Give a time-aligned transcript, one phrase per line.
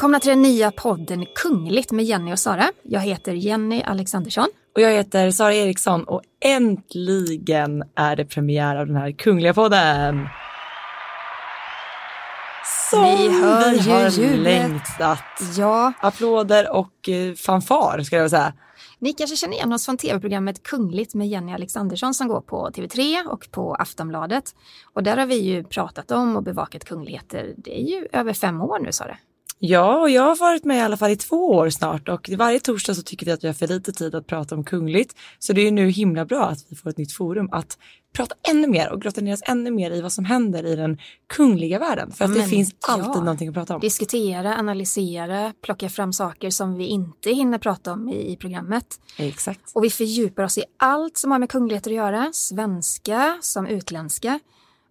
[0.00, 2.64] Välkomna till den nya podden Kungligt med Jenny och Sara.
[2.82, 4.48] Jag heter Jenny Alexandersson.
[4.74, 10.28] Och jag heter Sara Eriksson och äntligen är det premiär av den här kungliga podden.
[12.90, 14.38] Som Vi hör vi har ljudet.
[14.38, 15.24] längtat.
[15.58, 18.52] Ja, Applåder och eh, fanfar ska jag säga.
[18.98, 23.26] ni kanske känner igen oss från tv-programmet Kungligt med Jenny Alexandersson som går på TV3
[23.26, 24.44] och på Aftonbladet.
[24.92, 27.54] Och där har vi ju pratat om och bevakat kungligheter.
[27.56, 29.16] Det är ju över fem år nu, Sara.
[29.62, 32.60] Ja, och jag har varit med i alla fall i två år snart och varje
[32.60, 35.14] torsdag så tycker vi att vi har för lite tid att prata om kungligt.
[35.38, 37.78] Så det är nu himla bra att vi får ett nytt forum att
[38.12, 40.98] prata ännu mer och grotta ner oss ännu mer i vad som händer i den
[41.26, 42.12] kungliga världen.
[42.12, 42.92] För att det Men finns ja.
[42.92, 43.80] alltid någonting att prata om.
[43.80, 49.00] Diskutera, analysera, plocka fram saker som vi inte hinner prata om i, i programmet.
[49.16, 49.60] Exakt.
[49.74, 54.40] Och vi fördjupar oss i allt som har med kungligheter att göra, svenska som utländska.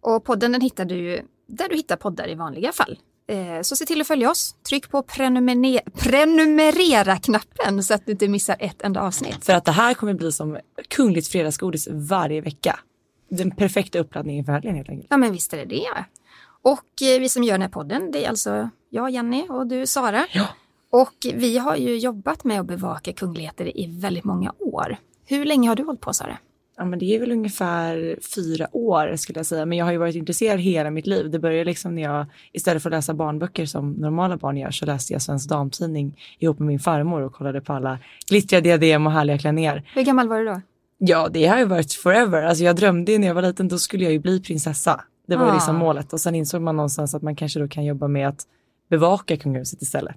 [0.01, 2.99] Och podden den hittar du ju där du hittar poddar i vanliga fall.
[3.29, 4.55] Eh, Så se till att följa oss.
[4.69, 9.45] Tryck på prenumer- prenumerera-knappen så att du inte missar ett enda avsnitt.
[9.45, 10.57] För att det här kommer bli som
[10.89, 12.79] kungligt fredagsgodis varje vecka.
[13.29, 15.07] Den perfekta uppladdningen för helgen helt enkelt.
[15.09, 16.05] Ja men visst är det det.
[16.61, 19.87] Och eh, vi som gör den här podden, det är alltså jag, Jenny och du,
[19.87, 20.27] Sara.
[20.33, 20.47] Ja.
[20.91, 24.97] Och vi har ju jobbat med att bevaka kungligheter i väldigt många år.
[25.25, 26.37] Hur länge har du hållit på, Sara?
[26.79, 29.65] Ja men det är väl ungefär fyra år skulle jag säga.
[29.65, 31.29] Men jag har ju varit intresserad hela mitt liv.
[31.31, 34.85] Det började liksom när jag istället för att läsa barnböcker som normala barn gör så
[34.85, 39.13] läste jag Svensk Damtidning ihop med min farmor och kollade på alla glittriga diadem och
[39.13, 39.83] härliga klänningar.
[39.95, 40.61] Hur gammal var du då?
[40.97, 42.43] Ja det har ju varit forever.
[42.43, 45.01] Alltså jag drömde ju när jag var liten då skulle jag ju bli prinsessa.
[45.27, 45.53] Det var ju Ah.
[45.53, 48.41] liksom målet och sen insåg man någonstans att man kanske då kan jobba med att
[48.89, 50.15] bevaka kungahuset istället.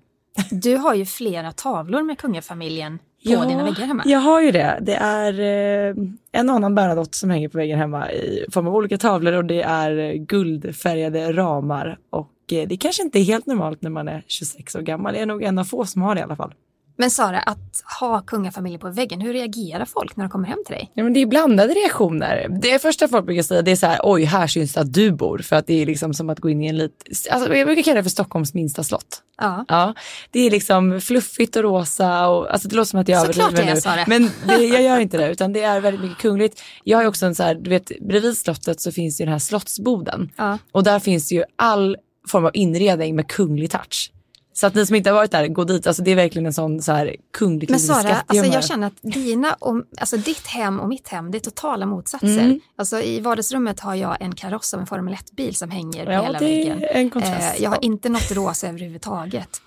[0.51, 4.03] Du har ju flera tavlor med kungafamiljen på dina väggar hemma.
[4.07, 4.79] Jag har ju det.
[4.83, 5.95] Det är eh,
[6.33, 9.45] en och annan Bernadotte som hänger på väggen hemma i form av olika tavlor och
[9.45, 11.99] det är eh, guldfärgade ramar.
[12.11, 15.15] Och eh, det kanske inte är helt normalt när man är 26 år gammal.
[15.15, 16.55] Jag är nog en av få som har det i alla fall.
[16.97, 20.75] Men Sara, att ha kungafamiljen på väggen, hur reagerar folk när de kommer hem till
[20.75, 20.91] dig?
[20.95, 22.59] Ja, men det är blandade reaktioner.
[22.63, 25.13] Det första folk brukar säga det är så här, oj här syns det att du
[25.13, 25.39] bor.
[25.39, 27.83] För att det är liksom som att gå in i en lit, alltså, jag brukar
[27.83, 29.23] kalla det för Stockholms minsta slott.
[29.41, 29.65] Ja.
[29.69, 29.95] Ja,
[30.31, 33.75] det är liksom fluffigt och rosa och alltså det låter som att jag Såklart överdriver
[33.75, 33.81] nu.
[33.81, 34.05] Sara.
[34.07, 36.63] Men det, jag gör inte det utan det är väldigt mycket kungligt.
[36.85, 39.39] Jag har också en så här, du vet bredvid slottet så finns ju den här
[39.39, 40.59] slottsboden Ja.
[40.73, 41.97] och där finns ju all
[42.29, 44.12] form av inredning med kunglig touch.
[44.55, 45.87] Så att ni som inte har varit där, gå dit.
[45.87, 48.93] Alltså det är verkligen en sån så här kungligt Men Sara, alltså jag känner att
[49.03, 52.27] dina och, alltså ditt hem och mitt hem, det är totala motsatser.
[52.45, 52.61] Mm.
[52.77, 56.23] Alltså i vardagsrummet har jag en kaross av en Formel 1-bil som hänger på Ja,
[56.23, 56.83] hela det väggen.
[56.83, 57.57] är en kontrast.
[57.57, 59.63] Eh, jag har inte något rosa överhuvudtaget.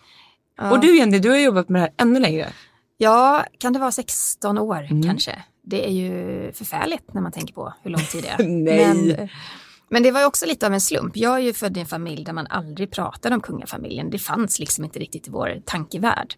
[0.58, 0.72] Ja.
[0.72, 2.48] Och du Jenny, du har jobbat med det här ännu längre.
[2.98, 5.04] Ja, kan det vara 16 år Mm.
[5.04, 5.44] kanske?
[5.68, 8.48] Det är ju förfärligt när man tänker på hur lång tid det är.
[8.48, 8.96] Nej.
[8.96, 9.30] Men,
[9.90, 11.18] men det var ju också lite av en slump.
[11.18, 14.10] Jag är ju född i en familj där man aldrig pratade om kungafamiljen.
[14.10, 16.36] Det fanns liksom inte riktigt i vår tankevärld.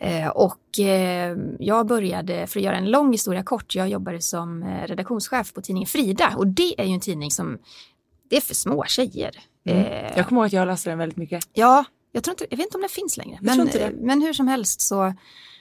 [0.00, 4.62] Eh, och eh, jag började, för att göra en lång historia kort, jag jobbade som
[4.62, 6.34] eh, redaktionschef på tidningen Frida.
[6.36, 7.58] Och det är ju en tidning som,
[8.28, 9.30] det är för små tjejer.
[9.64, 11.44] Eh, Jag kommer ihåg att jag läste den väldigt mycket.
[11.52, 13.38] Ja, jag, tror inte, jag vet inte om det finns längre.
[13.40, 13.56] Men,
[14.00, 15.14] men hur som helst så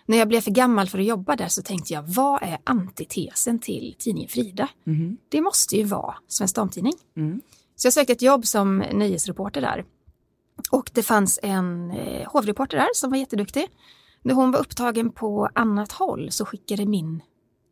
[0.08, 3.60] när jag blev för gammal för att jobba där så tänkte jag vad är antitesen
[3.60, 4.70] till tidningen Frida?
[4.84, 5.18] Mhm.
[5.30, 6.94] Det måste ju vara Svensk Damtidning.
[7.18, 7.42] Mm.
[7.76, 9.86] Så jag sökte ett jobb som nöjesreporter där.
[10.72, 13.68] Och det fanns en eh, hovreporter där som var jätteduktig.
[14.22, 17.22] När hon var upptagen på annat håll så skickade min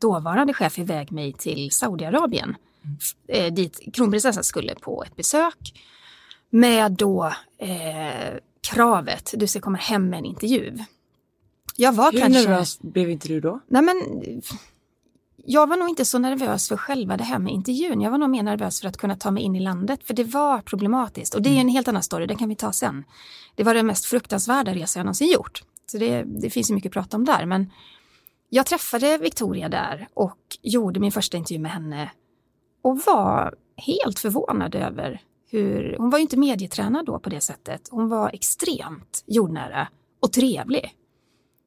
[0.01, 2.55] dåvarande chef iväg mig till Saudiarabien.
[3.01, 5.73] F- Eh, dit kronprinsessan skulle på ett besök.
[6.49, 7.25] Med då
[7.57, 8.33] eh,
[8.73, 10.77] kravet, du ska komma hem med en intervju.
[11.75, 12.49] Jag var Hur kanske...
[12.49, 13.59] nervös blev inte du då?
[13.67, 13.95] Nej men,
[15.45, 18.01] jag var nog inte så nervös för själva det här med intervjun.
[18.01, 20.23] Jag var nog mer nervös för att kunna ta mig in i landet, för det
[20.23, 21.35] var problematiskt.
[21.35, 23.03] Och det är en helt annan story, den kan vi ta sen.
[23.55, 25.63] Det var den mest fruktansvärda resa jag någonsin gjort.
[25.91, 27.45] Så det, det finns ju mycket att prata om där.
[27.45, 27.71] Men
[28.49, 32.11] jag träffade Victoria där och gjorde min första intervju med henne
[32.81, 37.87] och var helt förvånad över hur, hon var ju inte medietränad då på det sättet.
[37.91, 39.87] Hon var extremt jordnära
[40.19, 40.93] och trevlig.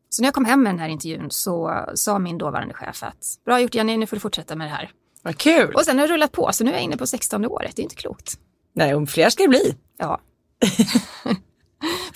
[0.08, 3.38] Så när jag kom hem med den här intervjun så sa min dåvarande chef att
[3.44, 4.90] bra gjort Jenny, nu får du fortsätta med det här.
[5.22, 5.75] Vad kul!
[5.75, 7.82] Och sen har det rullat på, så nu är jag inne på 16 året, det
[7.82, 8.38] är inte klokt.
[8.75, 9.76] Nej, om fler ska det bli.
[9.99, 10.20] Ja.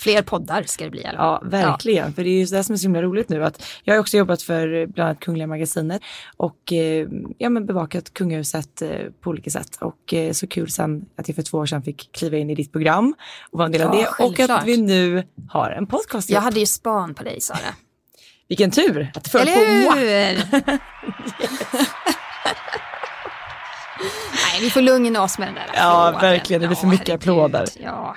[0.03, 1.15] Fler poddar ska det bli fall.
[1.17, 2.13] Ja, verkligen.
[2.13, 3.43] För det är ju det som är så himla roligt nu.
[3.45, 6.01] Att jag har också jobbat för bland annat Kungliga Magasinet
[6.37, 7.07] och eh,
[7.37, 8.89] ja, men bevakat kungahuset eh,
[9.21, 9.77] på olika sätt.
[9.81, 12.55] Och eh, så kul sen att jag för två år sedan fick kliva in i
[12.55, 13.15] ditt program
[13.51, 14.07] och vara en del av Ja, det.
[14.07, 14.49] Och självklart.
[14.61, 17.57] att vi nu har en podcast Jag hade ju span på dig Sara.
[18.47, 20.59] Vilken tur att det föll på Eller hur?
[24.33, 26.29] Nej, vi får lugna oss med den där Ja, applåden.
[26.31, 26.61] verkligen.
[26.61, 27.29] Det blir för mycket herregud.
[27.29, 27.65] applåder.
[27.83, 28.15] Ja.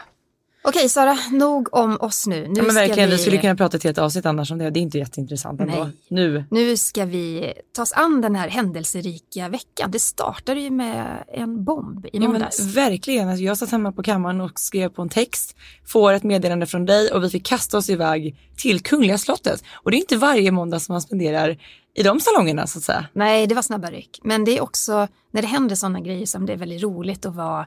[0.68, 2.48] Okej Sara, nog om oss nu.
[2.48, 3.16] nu ja, men verkligen, vi...
[3.16, 4.70] vi skulle kunna prata ett helt avsnitt annars om det.
[4.70, 5.90] Det är inte jätteintressant ändå.
[6.08, 6.44] Nu.
[6.50, 9.90] Nu ska vi ta oss an den här händelserika veckan.
[9.90, 12.60] Det startade ju med en bomb i Ja, men måndags.
[12.60, 13.28] verkligen.
[13.28, 16.86] Alltså, jag satt hemma på kammaren och skrev på en text, får ett meddelande från
[16.86, 19.64] dig och vi fick kasta oss iväg till Kungliga slottet.
[19.72, 21.58] Och det är inte varje måndag som man spenderar
[21.94, 23.06] i de salongerna så att säga.
[23.12, 24.20] Nej, det var snabba ryck.
[24.22, 27.34] Men det är också när det händer sådana grejer som det är väldigt roligt att
[27.34, 27.66] vara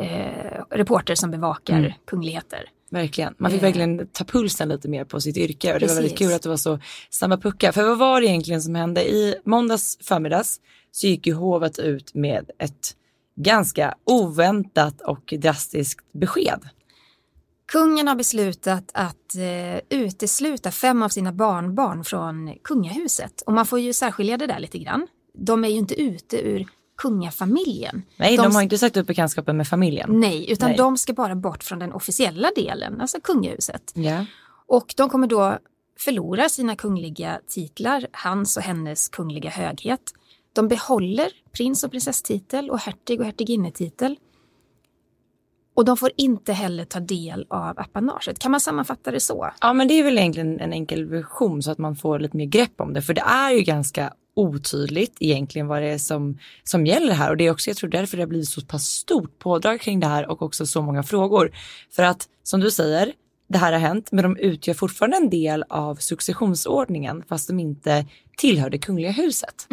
[0.00, 1.92] eh, reporter som bevakar Mm.
[2.06, 2.64] kungligheter.
[2.90, 3.34] Verkligen.
[3.38, 3.64] Man fick Eh.
[3.64, 6.26] verkligen ta pulsen lite mer på sitt yrke och det var väldigt Precis.
[6.28, 6.78] kul att det var så
[7.10, 7.72] snabba puckar.
[7.72, 9.10] För vad var det egentligen som hände?
[9.10, 10.60] I måndags förmiddags
[10.92, 12.96] så gick ju hovet ut med ett
[13.36, 16.60] ganska oväntat och drastiskt besked.
[17.72, 23.42] Kungen har beslutat att eh, utesluta fem av sina barnbarn från kungahuset.
[23.46, 25.06] Och man får ju särskilja det där lite grann.
[25.34, 26.66] De är ju inte ute ur
[27.02, 28.02] kungafamiljen.
[28.16, 30.20] Nej, de, De- har inte sagt upp bekantskapen med familjen.
[30.20, 30.78] Nej, utan Nej.
[30.78, 33.92] de ska bara bort från den officiella delen, alltså kungahuset.
[33.94, 34.26] Ja.
[34.66, 35.58] Och de kommer då
[35.98, 40.00] förlora sina kungliga titlar, hans och hennes kungliga höghet.
[40.52, 44.16] De behåller prins och prinsesstitel och hertig och hertiginnetitel.
[45.74, 48.38] Och de får inte heller ta del av apanaget.
[48.38, 49.50] Kan man sammanfatta det så?
[49.60, 52.46] ja, men det är väl egentligen en enkel version så att man får lite mer
[52.46, 53.02] grepp om det.
[53.02, 57.30] För det är ju ganska otydligt egentligen vad det är som, som gäller här.
[57.30, 60.00] Och det är också, jag tror därför det har blivit så pass stort pådrag kring
[60.00, 61.52] det här och också så många frågor.
[61.90, 63.12] För att som du säger,
[63.48, 68.06] det här har hänt, men de utgör fortfarande en del av successionsordningen fast de inte
[68.36, 69.66] tillhör det kungliga huset.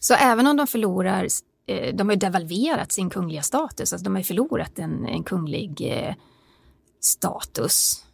[0.00, 1.26] Så även om de förlorar,
[1.66, 5.22] eh, de har ju devalverat sin kungliga status, alltså de har ju förlorat en, en
[5.24, 6.14] kunglig eh,
[7.00, 8.04] status.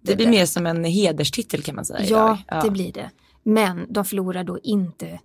[0.00, 2.64] Det blir mer som en hederstitel kan man säga Ja, idag.
[2.64, 3.10] det blir det.
[3.48, 5.20] Men de förlorar då inte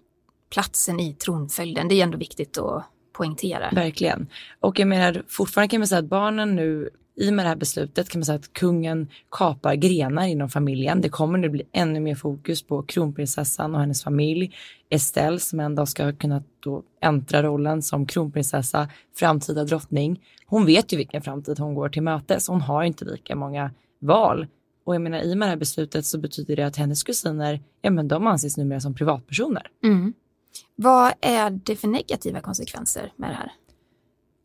[0.52, 1.88] platsen i tronföljden.
[1.88, 2.84] Det är ändå viktigt att
[3.14, 3.70] poängtera.
[3.72, 4.28] Verkligen.
[4.60, 7.56] Och jag menar fortfarande kan man säga att barnen nu i och med det här
[7.56, 11.02] beslutet kan man säga att kungen kapar grenar inom familjen.
[11.02, 14.56] Det kommer nu bli ännu mer fokus på kronprinsessan och hennes familj.
[14.90, 20.22] Estelle som en dag ska kunna då äntra rollen som kronprinsessa, framtida drottning.
[20.46, 22.48] Hon vet ju vilken framtid hon går till mötes.
[22.48, 24.48] Hon har inte lika många val.
[24.84, 27.62] Och jag menar i och med det här beslutet så betyder det att hennes kusiner,
[27.82, 29.68] ja men de anses numera som privatpersoner.
[29.84, 30.14] Mm.
[30.76, 33.52] Vad är det för negativa konsekvenser med det här?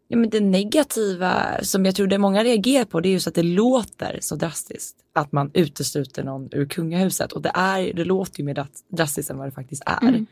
[0.08, 3.35] Ja, men det negativa som jag tror det många reagerar på det är just att
[3.35, 8.38] det låter så drastiskt att man utesluter någon ur kungahuset och det, är, det låter
[8.38, 10.08] ju mer dras- drastiskt än vad det faktiskt är.
[10.08, 10.26] Mm.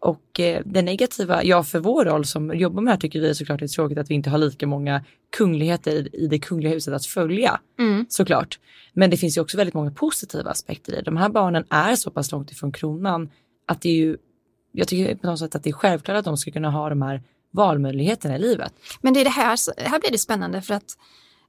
[0.00, 3.34] Och eh, det negativa, ja för vår roll som jobbar med det här tycker vi
[3.34, 5.04] såklart det är tråkigt att vi inte har lika många
[5.36, 8.06] kungligheter i, i det kungliga huset att följa Mm.
[8.08, 8.58] såklart.
[8.92, 11.02] Men det finns ju också väldigt många positiva aspekter i det.
[11.02, 13.30] De här barnen är så pass långt ifrån kronan
[13.66, 14.16] att det är ju,
[14.72, 17.02] jag tycker på något sätt att det är självklart att de ska kunna ha de
[17.02, 18.72] här valmöjligheterna i livet.
[19.00, 19.58] Men det är det här,
[19.90, 20.96] här blir det spännande för att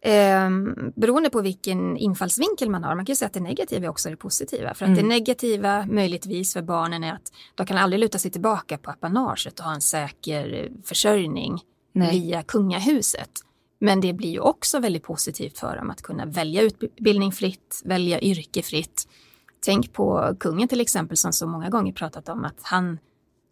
[0.01, 0.49] eh,
[0.95, 4.09] beroende på vilken infallsvinkel man har, man kan ju säga att det negativa är också
[4.09, 4.73] det positiva.
[4.73, 5.01] För att Mm.
[5.03, 9.59] det negativa möjligtvis för barnen är att de kan aldrig luta sig tillbaka på apanaget
[9.59, 11.59] och ha en säker eh, försörjning
[11.93, 12.11] Nej.
[12.21, 13.29] via kungahuset.
[13.79, 18.21] Men det blir ju också väldigt positivt för dem att kunna välja utbildning fritt, välja
[18.21, 19.07] yrke fritt.
[19.65, 22.99] Tänk på kungen till exempel som så många gånger pratat om att han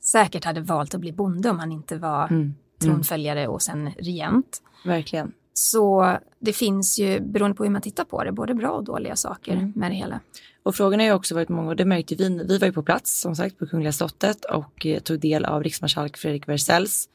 [0.01, 2.53] säkert hade valt att bli bonde om han inte var Mm.
[2.81, 4.61] tronföljare och sen regent.
[4.85, 5.31] Verkligen.
[5.57, 9.15] Så det finns ju, beroende på hur man tittar på det, både bra och dåliga
[9.15, 9.73] saker Mm.
[9.75, 10.19] med det hela.
[10.63, 12.43] Och frågorna har ju också varit många det märkte vi.
[12.47, 15.63] Vi var ju på plats som sagt på Kungliga slottet och eh, tog del av
[15.63, 17.09] riksmarskalk Fredrik Wersells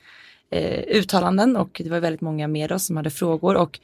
[0.50, 3.80] eh, uttalanden och det var väldigt många med oss som hade frågor och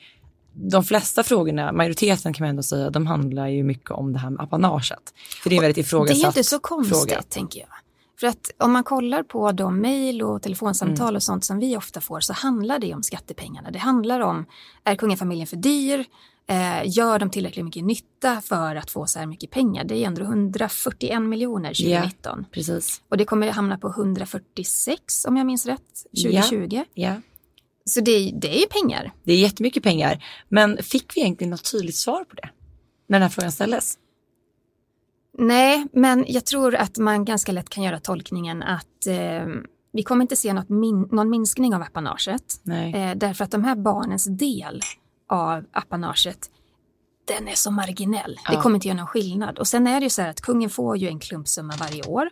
[0.52, 4.30] de flesta frågorna, majoriteten kan man ändå säga, de handlar ju mycket om det här
[4.30, 5.14] med apanaget.
[5.42, 7.22] För det är väldigt Det ifrågasatt är inte så konstigt, fråga.
[7.22, 7.68] tänker jag.
[8.20, 11.16] För att om man kollar på de mejl och telefonsamtal Mm.
[11.16, 13.70] och sånt som vi ofta får så handlar det om skattepengarna.
[13.70, 14.46] Det handlar om,
[14.84, 16.04] är kungafamiljen för dyr?
[16.48, 19.84] Eh, gör de tillräckligt mycket nytta för att få så här mycket pengar?
[19.84, 22.44] Det är ändå 141 miljoner 2019.
[22.52, 23.02] Precis.
[23.08, 26.84] Och det kommer hamna på 146 om jag minns rätt 2020.
[26.94, 27.14] Ja,
[27.84, 29.12] Så det, det är pengar.
[29.24, 30.24] det är jättemycket pengar.
[30.48, 32.48] Men fick vi egentligen något tydligt svar på det?
[33.08, 33.98] När den här frågan ställdes?
[35.38, 39.46] Nej, men jag tror att man ganska lätt kan göra tolkningen att eh,
[39.92, 42.60] vi kommer inte se något min- någon minskning av apanaget.
[42.94, 44.80] Eh, därför att de här barnens del
[45.28, 46.38] av apanaget,
[47.28, 48.34] den är så marginell.
[48.48, 48.62] Det Ja.
[48.62, 49.58] kommer inte göra någon skillnad.
[49.58, 52.30] Och sen är det ju så här att kungen får ju en klumpsumma varje år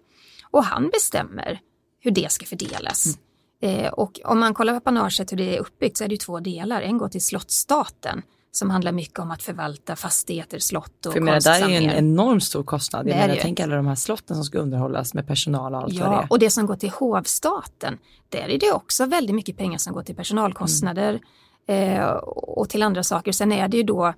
[0.50, 1.60] och han bestämmer
[2.00, 3.18] hur det ska fördelas.
[3.62, 6.18] Eh, och om man kollar på apanaget hur det är uppbyggt så är det ju
[6.18, 6.82] två delar.
[6.82, 8.22] En går till slottsstaten
[8.56, 11.62] som handlar mycket om att förvalta fastigheter, slott och För jag menar, där är ju
[11.64, 11.94] en konstsamlingar.
[11.94, 13.04] enormt stor kostnad.
[13.06, 15.80] Det Jag menar, det tänk alla de här slotten som ska underhållas med personal och
[15.82, 16.26] allt vad det Ja, är.
[16.30, 20.02] och det som går till hovstaten, där är det också väldigt mycket pengar som går
[20.02, 21.20] till personalkostnader
[21.66, 22.00] Mm.
[22.00, 23.32] eh, och till andra saker.
[23.32, 24.14] Sen är det ju då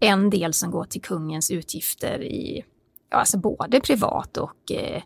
[0.00, 2.64] en del som går till kungens utgifter i,
[3.10, 5.02] ja, alltså både privat och eh,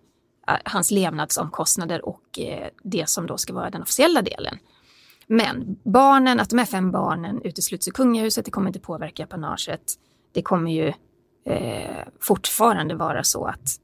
[0.64, 4.58] hans levnadsomkostnader och eh, det som då ska vara den officiella delen.
[5.26, 9.94] Men barnen, att de här fem barnen utesluts ur kungahuset, det kommer inte påverka apanaget.
[10.32, 10.92] Det kommer ju
[11.46, 13.80] eh, fortfarande vara så att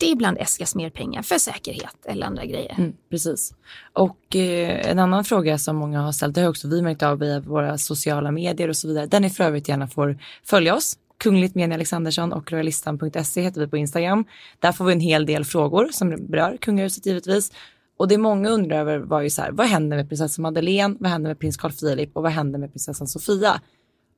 [0.00, 2.74] det ibland äskas mer pengar för säkerhet eller andra grejer.
[2.78, 3.54] Mm, precis.
[3.92, 7.18] Och eh, en annan fråga som många har ställt, det har också vi märkt av
[7.18, 10.98] via våra sociala medier och så vidare, där ni för övrigt gärna får följa oss.
[11.18, 14.24] Kungligt med Alexandersson och royalistan.se heter vi på Instagram.
[14.58, 17.52] Där får vi en hel del frågor som berör kungahuset givetvis.
[18.00, 21.10] Och det många undrar över var ju så här, vad händer med prinsessan Madeleine, vad
[21.10, 23.60] händer med prins Carl Philip och vad händer med prinsessan Sofia?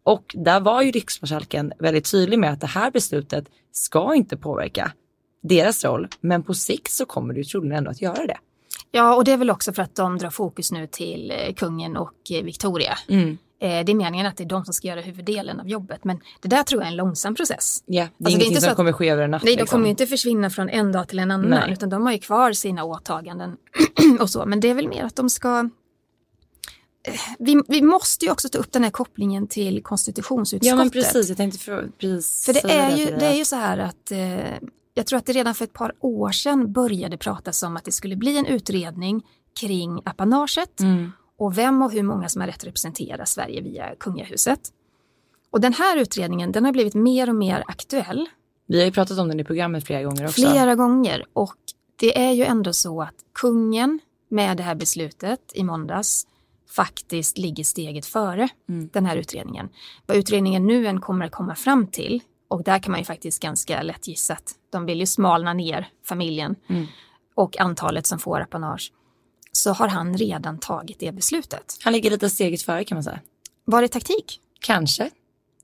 [0.02, 4.92] Och där var ju riksmarskalken väldigt tydlig med att det här beslutet ska inte påverka
[5.42, 8.38] deras roll, men på sikt så kommer det ju troligen ändå att göra det.
[8.90, 11.96] Ja, och det är väl också för att de drar fokus nu till eh, kungen
[11.96, 12.98] och eh, Victoria.
[13.08, 13.38] Mm.
[13.62, 16.20] Eh, det är meningen att det är de som ska göra huvuddelen av jobbet, men
[16.40, 17.82] det där tror jag är en långsam process.
[17.86, 19.42] Ja, det är alltså, ingenting det är inte som att, kommer ske över en natt.
[19.42, 19.76] Nej, de liksom.
[19.76, 21.72] kommer inte försvinna från en dag till en annan, nej.
[21.72, 23.56] utan de har ju kvar sina åtaganden
[24.20, 24.46] och så.
[24.46, 25.68] Men det är väl mer att de ska
[27.38, 30.68] vi, vi måste ju också ta upp den här kopplingen till konstitutionsutskottet.
[30.68, 33.56] Ja men precis, jag tänkte för, precis För det är, ju, det är ju så
[33.56, 37.62] här att eh, jag tror att det redan för ett par år sedan började pratas
[37.62, 39.22] om att det skulle bli en utredning
[39.60, 41.12] kring apanaget mm.
[41.42, 44.60] Och vem och hur många som har rätt representera Sverige via kungahuset.
[45.50, 48.28] Och den här utredningen den har blivit mer och mer aktuell.
[48.66, 50.40] Vi har ju pratat om den i programmet flera gånger också.
[50.40, 51.56] Flera gånger och
[51.96, 56.26] det är ju ändå så att kungen med det här beslutet i måndags
[56.70, 58.90] faktiskt ligger steget före mm.
[58.92, 59.68] den här utredningen.
[60.06, 63.42] Vad utredningen nu än kommer att komma fram till och där kan man ju faktiskt
[63.42, 66.86] ganska lätt gissa att de vill ju smalna ner familjen mm.
[67.34, 68.92] och antalet som får apanage.
[69.52, 71.78] Så har han redan tagit det beslutet.
[71.82, 73.20] Han ligger lite steget före kan man säga.
[73.64, 74.40] Var det taktik?
[74.60, 75.10] Kanske.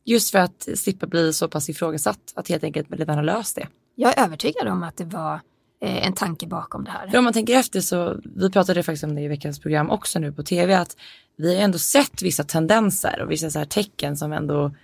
[0.04, 3.68] Just för att slippa bli så pass ifrågasatt, att helt enkelt redan ha löst det.
[3.94, 5.40] Jag är övertygad om att det var
[5.82, 7.16] eh, en tanke bakom det här.
[7.16, 10.32] Om man tänker efter så, vi pratade faktiskt om det i veckans program också nu
[10.32, 10.96] på tv, att
[11.36, 14.74] vi har ändå sett vissa tendenser och vissa så tecken som ändå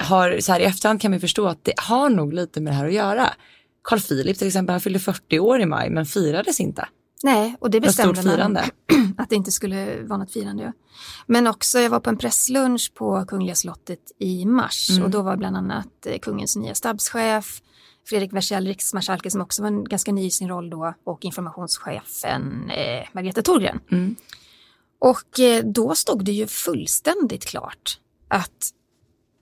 [0.00, 2.76] har, så här i efterhand kan vi förstå att det har nog lite med det
[2.76, 3.34] här att göra.
[3.84, 6.88] Carl Philip till exempel, han fyllde 40 år i maj men firades inte.
[7.22, 8.56] Nej, och det bestämde man
[9.18, 10.62] att det inte skulle vara något firande.
[10.62, 10.72] Ja.
[11.26, 15.02] Men också, jag var på en presslunch på Kungliga slottet i mars mm.
[15.02, 17.62] och då var bland annat eh, kungens nya stabschef,
[18.08, 23.08] Fredrik Wersäll, riksmarskalken som också var ganska ny i sin roll då och informationschefen eh,
[23.12, 23.80] Margareta Thorgren.
[23.90, 24.16] Mm.
[24.98, 28.70] Och eh, då stod det ju fullständigt klart att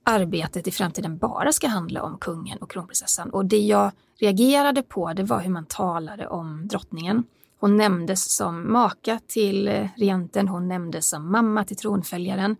[0.04, 3.30] arbetet i framtiden bara ska handla om kungen och kronprinsessan.
[3.30, 7.24] Och det jag reagerade på det var hur man talade om drottningen.
[7.60, 12.56] Hon nämndes som maka till eh, regenten, hon nämndes som mamma till tronföljaren.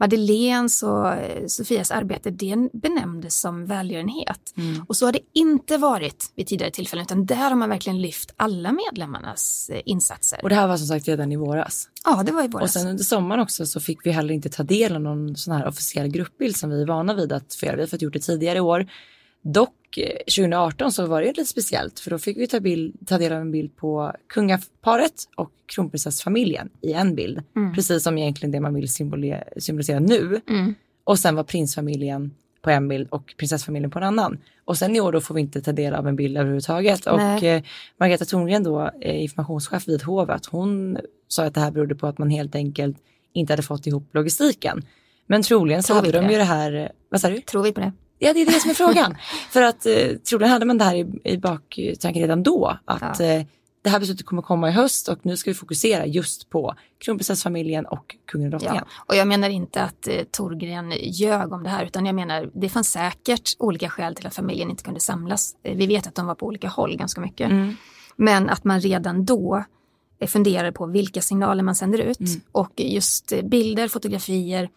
[0.00, 4.54] Madeleines och eh, Sofias arbete det benämndes som välgörenhet.
[4.56, 4.84] Mm.
[4.88, 8.34] Och så har det inte varit vid tidigare tillfällen utan där har man verkligen lyft
[8.36, 10.40] alla medlemmarnas eh, insatser.
[10.42, 11.88] Och det här var som sagt redan i våras?
[12.04, 12.64] Ja, det var i våras.
[12.64, 15.54] Och sen under sommaren också så fick vi heller inte ta del av någon sån
[15.54, 17.76] här officiell gruppbild som vi är vana vid att få göra.
[17.76, 18.86] Vi har fått gjort det tidigare i år.
[19.42, 23.18] Dock 2018 eh, så var det lite speciellt för då fick vi ta, bild, ta
[23.18, 27.42] del av en bild på kungaparet och kronprinsessfamiljen i en bild.
[27.56, 27.74] Mm.
[27.74, 30.40] Precis som egentligen det man vill symbolisera nu.
[30.48, 30.74] Mm.
[31.04, 34.38] Och sen var prinsfamiljen på en bild och prinsessfamiljen på en annan.
[34.64, 37.06] Och sen i år då får vi inte ta del av en bild överhuvudtaget.
[37.06, 37.36] Nej.
[37.36, 37.62] Och eh,
[37.96, 42.18] Margareta Thorngren då, eh, informationschef vid hovet, hon sa att det här berodde på att
[42.18, 42.96] man helt enkelt
[43.32, 44.82] inte hade fått ihop logistiken.
[45.26, 47.40] Men troligen så hade de ju det här, vad sa du?
[47.40, 47.92] Tror vi på det?
[48.22, 49.16] Ja, det är det som är frågan.
[49.50, 52.78] För att eh, troligen hade man det här i, i baktanken redan då.
[52.84, 53.26] Att ja.
[53.26, 53.46] eh,
[53.82, 57.86] det här beslutet kommer komma i höst och nu ska vi fokusera just på kronprinsessfamiljen
[57.86, 58.84] och kungen och drottningen.
[58.86, 62.50] Ja, och jag menar inte att eh, Torgren ljög om det här utan jag menar
[62.54, 65.56] det fanns säkert olika skäl till att familjen inte kunde samlas.
[65.62, 67.50] Eh, vi vet att de var på olika håll ganska mycket.
[67.50, 67.76] Mm.
[68.16, 69.64] Men att man redan då
[70.18, 72.40] eh, funderar på vilka signaler man sänder ut mm.
[72.52, 74.68] och just eh, bilder, fotografier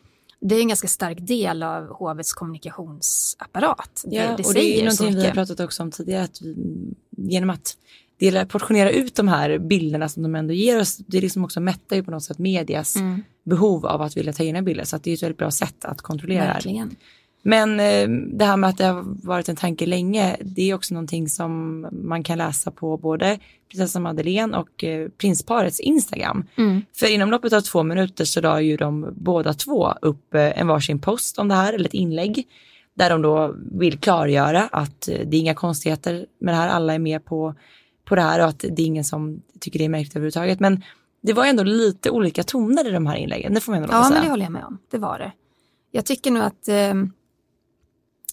[0.44, 4.04] det är en ganska stark del av hovets kommunikationsapparat.
[4.06, 6.56] Ja, det, det och det är någonting vi har pratat också om tidigare, att vi,
[7.18, 7.78] genom att
[8.20, 11.96] dela, portionera ut de här bilderna som de ändå ger oss, det liksom också mättar
[11.96, 13.24] ju på något sätt medias mm.
[13.44, 15.86] behov av att vilja ta egna bilder, så att det är ett väldigt bra sätt
[15.86, 16.54] att kontrollera.
[16.54, 16.96] Verkligen.
[17.46, 20.94] Men eh, det här med att det har varit en tanke länge, det är också
[20.94, 23.40] någonting som man kan läsa på både
[23.72, 26.46] prinsessan Madeleine och eh, prinsparets Instagram.
[26.56, 26.82] Mm.
[26.96, 30.68] För inom loppet av två minuter så la ju de båda två upp eh, en
[30.68, 32.48] varsin post om det här, eller ett inlägg,
[32.96, 37.00] där de då vill klargöra att det är inga konstigheter med det här, alla är
[37.00, 37.56] med på,
[38.06, 40.60] på det här och att det är ingen som tycker det är märkligt överhuvudtaget.
[40.60, 40.84] Men
[41.22, 44.04] det var ändå lite olika toner i de här inläggen, det får man ändå Ja,
[44.04, 44.14] säga.
[44.14, 45.32] men det håller jag med om, det var det.
[45.92, 46.94] Jag tycker nog att eh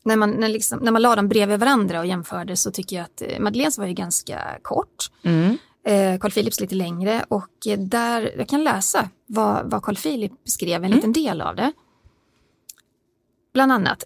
[0.04, 3.04] när man, när, liksom, när man la dem bredvid varandra och jämförde så tycker jag
[3.04, 5.10] att eh, Madeleines var ju ganska kort.
[5.22, 5.58] Mm.
[5.84, 10.32] Eh, Carl Philips lite längre och eh, där, jag kan läsa vad, vad Carl Philip
[10.44, 11.72] skrev, en liten del av det.
[13.54, 14.04] Bland annat,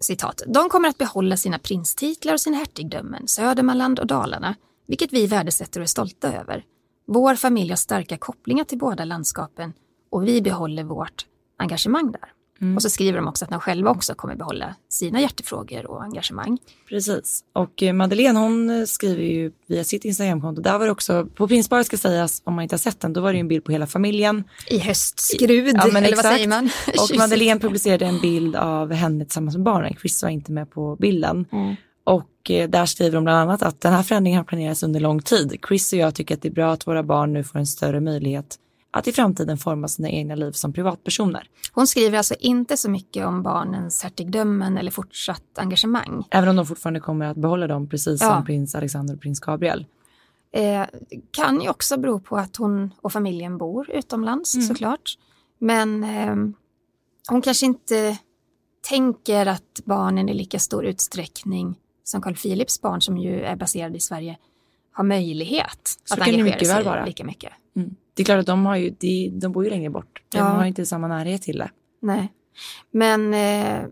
[0.00, 4.54] citat, de kommer att behålla sina prinstitlar och sina hertigdömen, Södermanland och Dalarna,
[4.86, 6.64] vilket vi värdesätter och är stolta över.
[7.06, 9.72] Vår familj har starka kopplingar till båda landskapen
[10.10, 11.26] och vi behåller vårt
[11.58, 12.32] engagemang där.
[12.60, 12.76] Mm.
[12.76, 16.58] Och så skriver de också att de själva också kommer behålla sina hjärtefrågor och engagemang.
[16.88, 17.44] Precis.
[17.52, 21.48] Och eh, Madeleine hon eh, skriver ju via sitt Instagramkonto, där var det också, på
[21.48, 23.64] prinsparet ska sägas, om man inte har sett den, då var det ju en bild
[23.64, 24.44] på hela familjen.
[24.66, 26.34] I höstskrud, Ja, men eller vad exakt.
[26.34, 26.70] säger man?
[27.10, 30.96] Och Madeleine publicerade en bild av henne tillsammans med barnen, Chris var inte med på
[30.96, 31.46] bilden.
[31.52, 31.76] Mm.
[32.04, 35.22] Och eh, där skriver de bland annat att den här förändringen har planerats under lång
[35.22, 35.58] tid.
[35.68, 38.00] Chris och jag tycker att det är bra att våra barn nu får en större
[38.00, 38.58] möjlighet
[38.90, 41.48] att i framtiden forma sina egna liv som privatpersoner.
[41.72, 46.24] Hon skriver alltså inte så mycket om barnens hertigdömen eller fortsatt engagemang.
[46.30, 48.28] Även om de fortfarande kommer att behålla dem precis Ja.
[48.34, 49.86] som prins Alexander och prins Gabriel.
[50.52, 50.82] Eh,
[51.30, 54.66] kan ju också bero på att hon och familjen bor utomlands Mm.
[54.66, 55.18] såklart.
[55.58, 56.34] Men eh,
[57.28, 58.18] hon kanske inte
[58.88, 63.96] tänker att barnen i lika stor utsträckning som Carl Philips barn som ju är baserade
[63.96, 64.38] i Sverige
[64.92, 67.04] har möjlighet Så att engagera sig vara.
[67.04, 67.52] lika mycket.
[67.76, 67.94] Mm.
[68.18, 70.22] Det är klart att de, har ju, de, de bor ju längre bort.
[70.28, 70.44] De Ja.
[70.44, 71.70] har inte samma närhet till det.
[72.02, 72.32] Nej.
[72.90, 73.82] Men eh,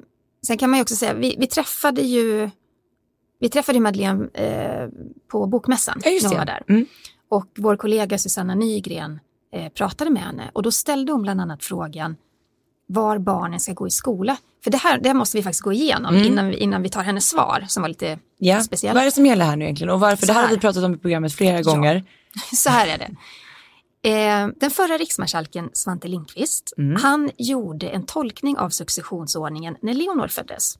[0.46, 2.50] sen kan man ju också säga, vi, vi träffade ju
[3.40, 4.88] vi träffade Madeleine eh,
[5.28, 6.62] på bokmässan Ja, när hon var där.
[6.68, 6.86] Mm.
[7.28, 9.20] Och vår kollega Susanna Nygren
[9.52, 12.16] eh, pratade med henne och då ställde hon bland annat frågan
[12.86, 14.36] var barnen ska gå i skola.
[14.64, 16.26] För det här, det här måste vi faktiskt gå igenom Mm.
[16.26, 18.60] innan, vi, innan vi tar hennes svar som var lite Ja.
[18.60, 18.94] speciellt.
[18.94, 19.90] Vad är det som gäller här nu egentligen?
[19.90, 20.26] Och varför?
[20.26, 22.04] Det här har vi pratat om i programmet flera gånger.
[22.54, 23.10] Så här är det.
[24.06, 27.02] Eh, den förra riksmarskalken Svante Lindqvist, Mm.
[27.02, 30.78] han gjorde en tolkning av successionsordningen när Leonor föddes.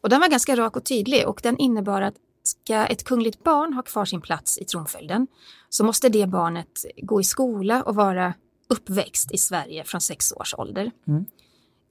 [0.00, 3.72] Och den var ganska rak och tydlig och den innebar att ska ett kungligt barn
[3.72, 5.26] ha kvar sin plats i tronföljden
[5.68, 8.34] så måste det barnet gå i skola och vara
[8.68, 10.90] uppväxt i Sverige från sex års ålder.
[11.06, 11.24] Mm.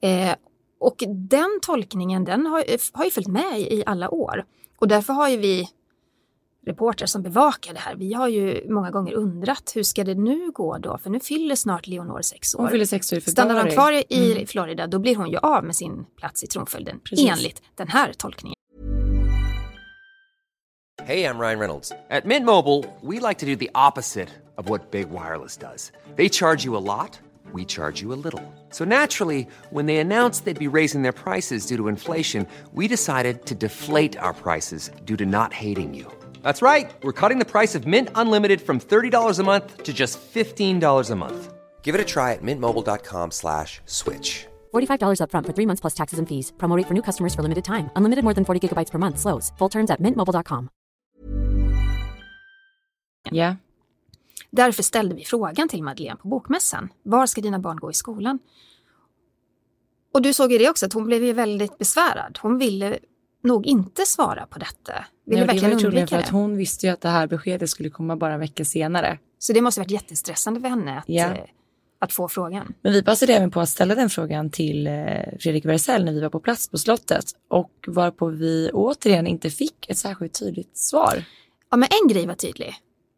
[0.00, 0.36] Eh,
[0.80, 4.44] och den tolkningen den har, har ju följt med i, alla år.
[4.78, 5.68] Och därför har ju vi
[6.66, 10.50] reportrar som bevakar det här, vi har ju många gånger undrat hur ska det nu
[10.50, 10.98] gå då?
[10.98, 12.58] För nu fyller snart Leonor sex år.
[12.60, 13.20] Hon fyller sex år i.
[13.20, 14.46] Stannar hon kvar i Mm.
[14.46, 17.30] Florida då blir hon ju av med sin plats i tronföljden Precis.
[17.30, 18.54] enligt den här tolkningen.
[21.04, 21.92] Hey, I'm Ryan Reynolds.
[22.10, 25.92] At Mint Mobile, we like to do the opposite of what Big Wireless does.
[26.16, 27.20] They charge you a lot,
[27.54, 28.42] we charge you a little.
[28.70, 33.46] So naturally, when they announced they'd be raising their prices due to inflation, we decided
[33.46, 36.06] to deflate our prices due to not hating you.
[36.42, 36.90] That's right.
[37.02, 41.16] We're cutting the price of Mint Unlimited from $30 a month to just $15 a
[41.16, 41.54] month.
[41.82, 44.46] Give it a try at mintmobile.com slash switch.
[44.74, 46.52] $45 upfront for three months plus taxes and fees.
[46.58, 47.88] Promo rate for new customers for limited time.
[47.96, 49.18] Unlimited more than 40 gigabytes per month.
[49.18, 49.52] Slows.
[49.58, 50.68] Full terms at mintmobile.com.
[53.30, 53.56] Ja.
[54.50, 56.88] Därför ställde vi frågan till Madeleine på bokmässan.
[57.02, 58.38] Var ska dina barn gå i skolan?
[60.14, 62.38] Och du såg ju det också, att hon blev ju väldigt besvärad.
[62.42, 62.98] Hon ville
[63.42, 64.92] nog inte svara på detta.
[64.92, 66.32] Ville Nej, det var verkligen ju troligen undvika för att det.
[66.32, 69.18] hon visste ju att det här beskedet skulle komma bara en vecka senare.
[69.38, 71.44] Så det måste ha varit jättestressande för henne att, eh,
[71.98, 72.74] att få frågan.
[72.82, 74.92] Men vi passade även på att ställa den frågan till eh,
[75.40, 79.90] Fredrik Wersäll när vi var på plats på slottet och varpå vi återigen inte fick
[79.90, 81.24] ett särskilt tydligt svar.
[81.70, 82.74] Ja, men en grej var tydlig.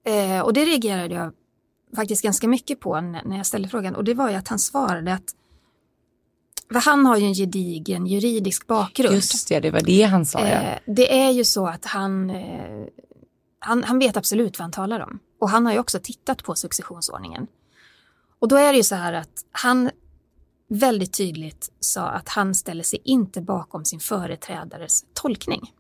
[0.07, 1.33] Eh, och det reagerade jag
[1.97, 3.95] faktiskt ganska mycket på när, jag ställde frågan.
[3.95, 5.35] Och det var ju att han svarade att
[6.79, 9.15] han har ju en gedigen juridisk bakgrund.
[9.15, 10.47] Just det, det var det han sa ja.
[10.47, 12.87] Eh, det är ju så att han, eh,
[13.59, 15.19] han, han vet absolut vad han talar om.
[15.41, 17.47] Och han har ju också tittat på successionsordningen.
[18.39, 19.91] Och då är det ju så här att han
[20.69, 25.73] väldigt tydligt sa att han ställer sig inte bakom sin företrädares tolkning.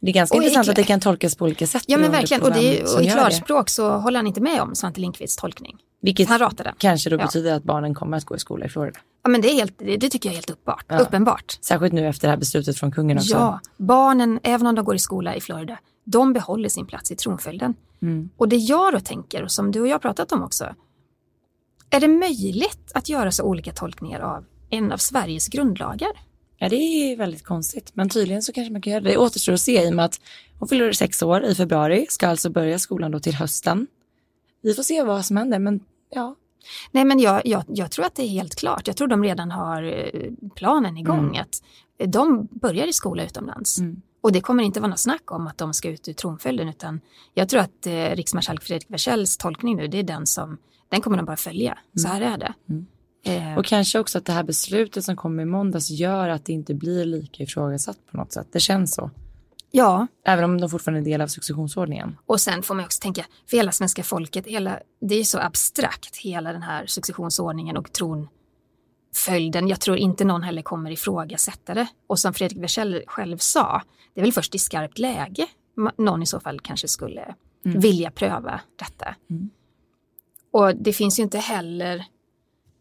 [0.00, 1.84] Det är ganska och intressant att det kan tolkas på olika sätt.
[1.86, 3.10] Ja men verkligen, och, det, och i gör det.
[3.10, 5.76] klarspråk så håller han inte med om Svante Lindqvists tolkning.
[6.02, 6.74] Vilket Han ratar den.
[6.78, 7.24] kanske då Ja.
[7.24, 8.98] betyder att barnen kommer att gå i skola i Florida.
[9.22, 10.84] Ja men det, är helt, det, det tycker jag är helt uppenbart.
[10.88, 10.98] Ja.
[10.98, 11.58] uppenbart.
[11.60, 13.34] Särskilt nu efter det här beslutet från kungen också.
[13.34, 17.16] Ja, barnen, även om de går i skola i Florida, de behåller sin plats i
[17.16, 17.74] tronföljden.
[18.02, 18.30] Mm.
[18.36, 20.74] Och det jag då tänker, och som du och jag pratat om också,
[21.90, 26.10] är det möjligt att göra så olika tolkningar av en av Sveriges grundlagar?
[26.58, 27.90] Ja, det är väldigt konstigt.
[27.94, 29.10] Men tydligen så kanske man kan göra det.
[29.10, 30.20] Det återstår att se i och med att
[30.58, 33.86] hon fyller sex år i februari, ska alltså börja skolan då till hösten.
[34.62, 36.36] Vi får se vad som händer, men ja.
[36.90, 38.86] Nej men jag, jag, jag tror att det är helt klart.
[38.86, 41.18] Jag tror de redan har eh, planen igång.
[41.18, 41.40] Mm.
[41.40, 41.62] Att
[41.98, 43.78] eh, de börjar i skola utomlands.
[43.78, 44.02] Mm.
[44.20, 47.00] Och det kommer inte vara något snack om att de ska ut ur tronföljden utan
[47.34, 51.16] jag tror att eh, riksmarskalk Fredrik Wersells tolkning nu det är den som den kommer
[51.16, 51.78] de bara följa.
[51.94, 52.54] Så här är det.
[52.68, 52.86] Mm.
[53.26, 56.52] Eh, Och kanske också att det här beslutet som kom i måndags gör att det
[56.52, 58.46] inte blir lika ifrågasatt på något sätt.
[58.52, 59.10] Det känns så.
[59.70, 62.16] ja, Även om de fortfarande är en del av successionsordningen.
[62.26, 66.16] och sen får man också tänka, för hela svenska folket, hela, det är så abstrakt,
[66.16, 69.68] hela den här successionsordningen och tronföljden.
[69.68, 71.86] Jag tror inte någon heller kommer ifrågasätta det.
[72.06, 73.82] Och som Fredrik Wersäll själv sa,
[74.14, 75.46] det är väl först i skarpt läge
[75.98, 79.14] någon i så fall kanske skulle vilja pröva detta.
[80.52, 82.04] Och det finns ju inte heller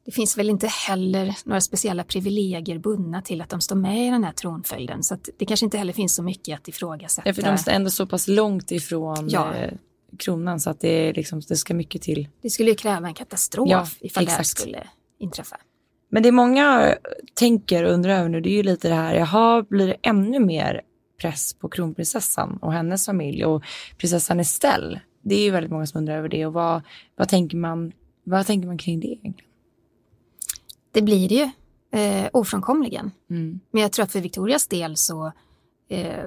[0.06, 4.10] det finns väl inte heller några speciella privilegier bundna till att de står med i
[4.10, 5.04] den här tronföljden.
[5.04, 7.30] Så det kanske inte heller finns så mycket att ifrågasätta.
[7.30, 9.54] Ja, för de är ändå så pass långt ifrån Ja.
[9.56, 9.74] eh,
[10.20, 12.28] kronan så att det, är liksom, det ska mycket till.
[12.42, 14.60] Det skulle ju kräva en katastrof Ja, ifall det här exakt.
[14.62, 14.88] skulle
[15.20, 15.58] inträffa.
[16.10, 16.96] Men det många
[17.34, 20.40] tänker och undrar över nu det är ju lite det här, jaha blir det ännu
[20.40, 20.82] mer
[21.22, 23.64] press på kronprinsessan och hennes familj och
[23.98, 25.02] prinsessan Estelle?
[25.24, 26.82] Det är ju väldigt många som undrar över det och vad,
[27.16, 27.92] vad, tänker, man,
[28.24, 29.50] vad tänker man kring det egentligen?
[30.96, 31.50] Det blir det ju
[32.00, 33.12] eh, ofrånkomligen.
[33.30, 33.60] Mm.
[33.72, 35.32] Men jag tror att för Victorias del så
[35.90, 36.24] eh,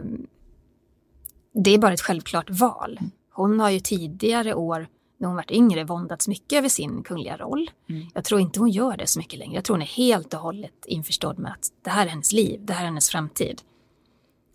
[1.55, 2.99] det är bara ett självklart val.
[3.33, 7.71] Hon har ju tidigare år när hon varit yngre våndats mycket över sin kungliga roll.
[8.15, 9.55] Jag tror inte hon gör det så mycket längre.
[9.55, 12.61] Jag tror hon är helt och hållet införstådd med att det här är hennes liv,
[12.65, 13.63] det här är hennes framtid.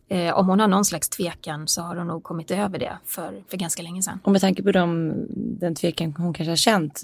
[0.07, 3.43] Eh, om hon har någon slags tvekan så har hon nog kommit över det för,
[3.47, 4.19] för ganska länge sedan.
[4.23, 7.03] Och med tanke på de, den tvekan hon kanske har känt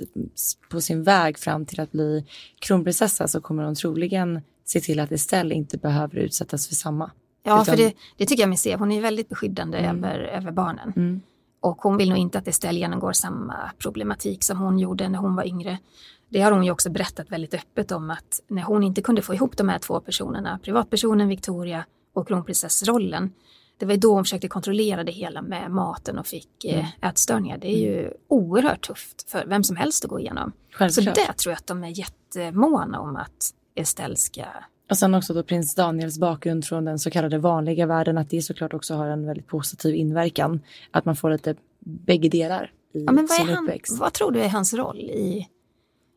[0.69, 2.25] på sin väg fram till att bli
[2.59, 7.11] kronprinsessa så kommer hon troligen se till att Estelle inte behöver utsättas för samma.
[7.43, 8.75] Ja, Utan- för det, det tycker jag mig se.
[8.75, 10.93] Hon är väldigt beskyddande över, över barnen.
[10.95, 11.21] Mm.
[11.59, 15.35] Och hon vill nog inte att Estelle genomgår samma problematik som hon gjorde när hon
[15.35, 15.77] var yngre.
[16.29, 19.33] Det har hon ju också berättat väldigt öppet om att när hon inte kunde få
[19.33, 21.85] ihop de här två personerna, privatpersonen Victoria
[22.19, 23.31] och kronprinsessrollen,
[23.77, 27.57] det var ju då hon försökte kontrollera det hela med maten och fick eh, ätstörningar.
[27.57, 30.51] Det är ju oerhört tufft för vem som helst att gå igenom.
[30.71, 31.15] Så Självklart.
[31.15, 34.43] det tror jag att de är jättemåna om att Estelle ska
[34.89, 38.41] Och sen också då prins Daniels bakgrund från den så kallade vanliga världen, att det
[38.41, 40.61] såklart också har en väldigt positiv inverkan.
[40.91, 43.99] Att man får lite bägge delar i Ja, men vad, sin är han, uppväxt.
[43.99, 45.47] vad tror du är hans roll i...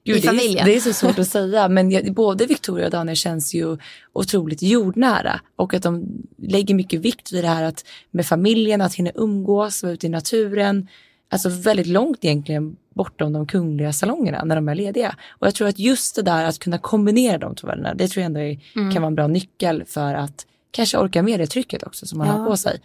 [0.05, 0.65] Gud, i det är- familjen?
[0.67, 3.77] Det är så svårt att säga, men jag, både Victoria och Daniel känns ju
[4.12, 6.05] otroligt jordnära och att de
[6.38, 10.11] lägger mycket vikt vid det här att med familjen, att hinna umgås, vara ute i
[10.11, 10.88] naturen.
[11.31, 15.17] Alltså väldigt långt egentligen bortom de kungliga salongerna när de är lediga.
[15.31, 18.21] Och jag tror att just det där att kunna kombinera de två världarna, det tror
[18.23, 18.55] jag ändå är,
[18.93, 22.27] kan vara en bra nyckel för att kanske orka med det trycket också som man
[22.27, 22.33] Ja.
[22.33, 22.81] har på sig.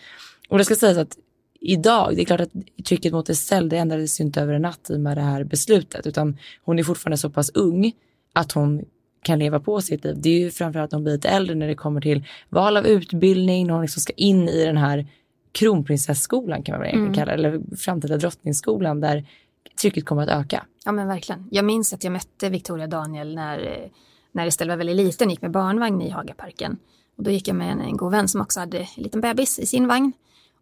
[0.50, 1.18] Och det ska sägas att
[1.60, 2.52] idag, det är klart att
[2.86, 6.08] trycket mot Estelle det ändrades ju inte över en natt i med det här beslutet
[6.08, 7.92] utan hon är fortfarande så pass ung
[8.34, 8.86] att hon
[9.24, 10.16] kan leva på sitt liv.
[10.18, 12.88] Det är ju framförallt när hon blir lite äldre när det kommer till val av
[12.88, 15.08] utbildning, när hon liksom ska in i den här
[15.52, 19.26] kronprinsesskolan kan man väl egentligen kalla det, eller framtida drottningsskolan där
[19.82, 20.66] trycket kommer att öka.
[20.86, 21.48] Ja men verkligen.
[21.52, 23.90] Jag minns att jag mötte Victoria Daniel när,
[24.32, 26.78] när Estelle var väldigt liten, gick med barnvagn i Hagaparken.
[27.18, 29.60] Och då gick jag med en, en god vän som också hade en liten bebis
[29.60, 30.14] i sin vagn.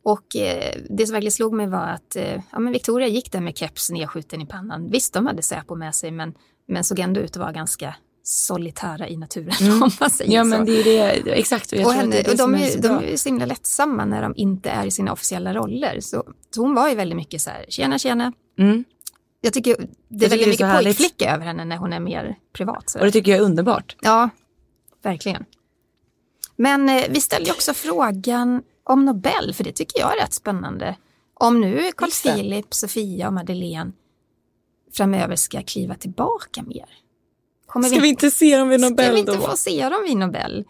[0.05, 3.41] Och eh, det som verkligen slog mig var att eh, ja, men Victoria gick där
[3.41, 4.89] med keps nedskjuten i pannan.
[4.89, 6.33] Visst, de hade Säpo med sig men,
[6.67, 10.47] men såg ändå ut att vara ganska solitära i naturen om man säger Ja så.
[10.47, 11.71] men det är det, exakt.
[11.71, 13.29] Och jag och henne, det är det och de, är är, de är ju så
[13.29, 15.99] himla lättsamma när de inte är i sina officiella roller.
[15.99, 16.23] Så,
[16.55, 18.33] så hon var ju väldigt mycket så här, tjena tjena.
[18.59, 18.83] Mm.
[19.41, 19.75] Jag tycker
[20.07, 22.89] det är väldigt mycket pojkflicka över henne när hon är mer privat.
[22.89, 22.99] Så.
[22.99, 23.95] Och det tycker jag är underbart.
[24.01, 24.29] Ja,
[25.03, 25.45] verkligen.
[26.55, 30.95] Men eh, vi ställde också frågan om Nobel, för det tycker jag är rätt spännande.
[31.33, 32.09] Om nu Carl.
[32.35, 33.91] Philip, Sofia och Madeleine
[34.93, 36.85] framöver ska kliva tillbaka mer.
[37.67, 39.41] Kommer Ska vi inte se dem vid ska Nobel vi inte då?
[39.41, 40.65] få se dem vid Nobel?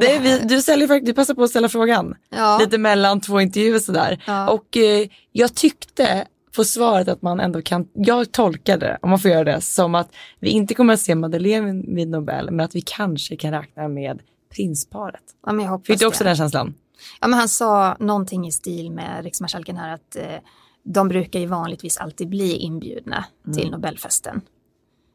[0.00, 2.14] Det är vi, du, ställer, faktiskt- du passar på att ställa frågan.
[2.30, 2.58] Ja.
[2.60, 4.22] Lite mellan två intervjuer sådär.
[4.26, 4.50] Ja.
[4.50, 6.26] Och eh, jag tyckte
[6.56, 9.94] på svaret att man ändå kan, jag tolkade det, om man får göra det, som
[9.94, 13.88] att vi inte kommer att se Madeleine vid Nobel, men att vi kanske kan räkna
[13.88, 14.22] med
[14.54, 15.22] prinsparet.
[15.46, 16.30] Ja, men jag hoppas Fick du också det.
[16.30, 16.74] den känslan?
[17.20, 20.36] Ja, men han sa någonting i stil med riksmarskalken här att eh,
[20.82, 24.40] de brukar ju vanligtvis alltid bli inbjudna till Nobelfesten.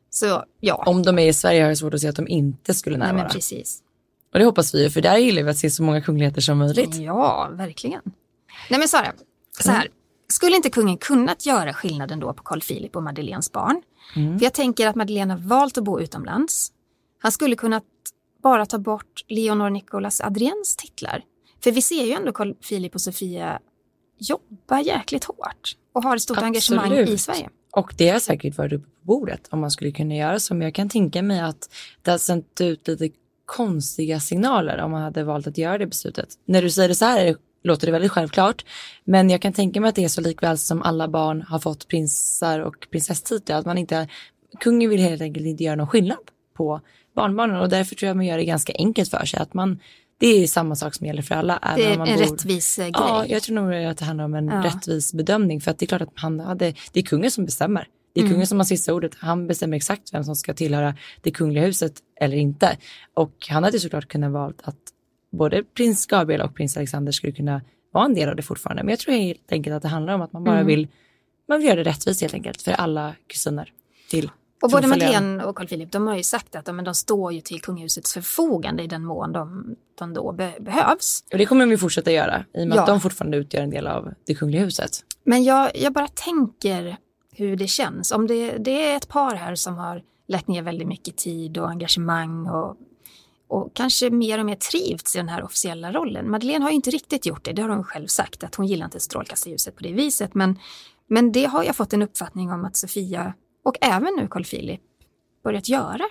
[0.10, 2.74] Så ja, Om de är i Sverige har jag svårt att se att de inte
[2.74, 3.24] skulle nej, närvara.
[3.24, 3.82] men precis.
[4.34, 6.58] Och det hoppas vi ju, för där gillar vi att se så många kungligheter som
[6.58, 6.96] möjligt.
[6.96, 8.02] Ja, verkligen.
[8.70, 9.14] Nej men Sara,
[9.60, 9.88] så här.
[10.28, 13.82] Skulle inte kungen kunnat göra skillnaden då på Carl Philip och Madeleines barn?
[14.14, 16.72] För jag tänker att Madeleine har valt att bo utomlands.
[17.20, 17.84] Han skulle kunnat
[18.44, 21.24] bara ta bort Leonor Nicolas Adriens titlar.
[21.66, 23.60] För vi ser ju ändå Carl Philip och Sofia
[24.18, 27.22] jobba jäkligt hårt och har ett stort engagemang i Absolut.
[27.22, 27.50] Sverige.
[27.72, 30.54] Och det har säkert varit uppe på bordet om man skulle kunna göra så.
[30.54, 31.70] Men jag kan tänka mig att
[32.02, 33.10] det har sänt ut lite
[33.46, 36.30] konstiga signaler om man hade valt att göra det beslutet.
[36.46, 38.66] När du säger det så här låter det väldigt självklart.
[39.04, 41.88] Men jag kan tänka mig att det är så likväl som alla barn har fått
[41.88, 43.58] prinsar och prinsesstitlar.
[43.58, 44.08] Att man inte
[44.60, 46.82] kungen vill helt enkelt inte göra någon skillnad på
[47.16, 49.40] barnbarnen och därför tror jag man gör det ganska enkelt för sig.
[49.40, 49.80] Att man,
[50.18, 51.74] det är samma sak som gäller för alla.
[51.76, 52.92] Det är en bor- rättvis eh, grej.
[52.94, 54.64] Ja, jag tror nog att det handlar om en Ja.
[54.64, 55.62] rättvis bedömning.
[55.62, 57.88] För att det är klart att han hade, det är kungen som bestämmer.
[58.14, 58.34] Det är Mm.
[58.34, 59.16] kungen som har sista ordet.
[59.20, 62.78] Han bestämmer exakt vem som ska tillhöra det kungliga huset eller inte.
[63.14, 64.78] Och han hade såklart kunnat valt att
[65.32, 67.62] både prins Gabriel och prins Alexander skulle kunna
[67.94, 68.84] vara en del av det fortfarande.
[68.84, 70.68] Men jag tror helt enkelt att det handlar om att man bara Mm.
[70.68, 70.88] vill,
[71.48, 73.72] man vill göra det rättvist helt enkelt för alla kusiner
[74.10, 74.32] till
[74.66, 74.88] Och både.
[74.88, 78.14] Madeleine och Carl Philip de har ju sagt att men de står ju till kungahusets
[78.14, 81.24] förfogande i den mån de, de då be, behövs.
[81.32, 82.82] Och det kommer vi fortsätta göra i och med Ja.
[82.82, 84.92] att de fortfarande utgör en del av det kungliga huset.
[85.24, 86.98] Men jag, jag bara tänker
[87.32, 88.12] hur det känns.
[88.12, 91.70] Om det, det är ett par här som har lagt ner väldigt mycket tid och
[91.70, 92.78] engagemang och,
[93.48, 96.32] och kanske mer och mer trivts i den här officiella rollen.
[96.32, 98.86] Madeleine har ju inte riktigt gjort det, det har hon själv sagt, att hon gillar
[98.86, 100.34] inte strålkastarljuset på det viset.
[100.34, 100.60] Men,
[101.08, 103.34] men det har jag fått en uppfattning om att Sofia
[103.66, 104.82] och även nu Carl Philip
[105.44, 106.02] börjat göra.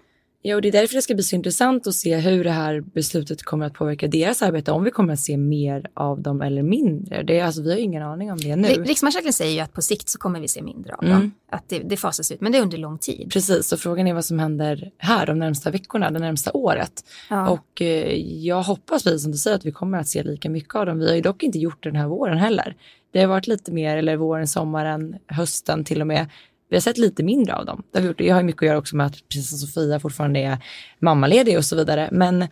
[0.47, 2.81] Ja, och det är därför det ska bli så intressant att se hur det här
[2.81, 6.63] beslutet kommer att påverka deras arbete, om vi kommer att se mer av dem eller
[6.63, 7.23] mindre.
[7.23, 8.69] Det är, alltså, vi har ingen aning om det nu.
[8.69, 11.19] Ri- Riksmarskalken säger ju att på sikt så kommer vi se mindre av Mm.
[11.21, 11.33] dem.
[11.51, 13.31] Att det, det fasas ut, men det är under lång tid.
[13.33, 17.05] Precis, och frågan är vad som händer här de närmsta veckorna, det närmsta året.
[17.31, 17.49] Ja.
[17.49, 20.75] Och eh, jag hoppas, precis som du säger, att vi kommer att se lika mycket
[20.75, 20.99] av dem.
[20.99, 22.77] Vi har ju dock inte gjort det den här våren heller.
[23.13, 26.27] Det har varit lite mer, eller våren, sommaren, hösten till och med.
[26.75, 27.83] Vi har sett lite mindre av dem.
[27.91, 28.19] Det har gjort.
[28.19, 30.59] Det har mycket att göra också med att prinsessan Sofia fortfarande är
[30.99, 32.09] mammaledig och så vidare.
[32.13, 32.47] Men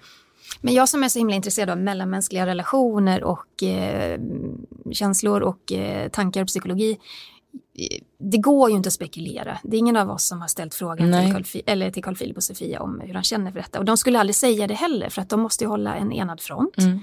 [0.61, 4.21] Men jag som är så himla intresserad av mellanmänskliga relationer och eh,
[4.93, 6.99] känslor och eh, tankar och psykologi.
[7.79, 9.59] eh, Det går ju inte att spekulera.
[9.63, 11.25] Det är ingen av oss som har ställt frågan Nej.
[11.25, 13.79] till Carl, eller till Carl Philip och Sofia om hur han känner för detta.
[13.79, 16.41] Och de skulle aldrig säga det heller för att de måste ju hålla en enad
[16.41, 16.79] front.
[16.79, 17.01] Mm.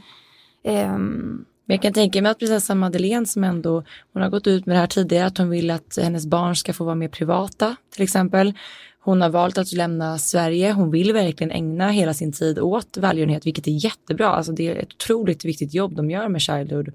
[0.64, 4.66] Ehm, Men jag kan tänka mig att prinsessan Madeleine som ändå, hon har gått ut
[4.66, 7.76] med det här tidigare, att hon vill att hennes barn ska få vara mer privata
[7.90, 8.54] till exempel.
[9.00, 10.72] Hon har valt att lämna Sverige.
[10.72, 14.28] Hon vill verkligen ägna hela sin tid åt välgörenhet, vilket är jättebra.
[14.28, 16.92] Alltså det är ett otroligt viktigt jobb de gör med Childhood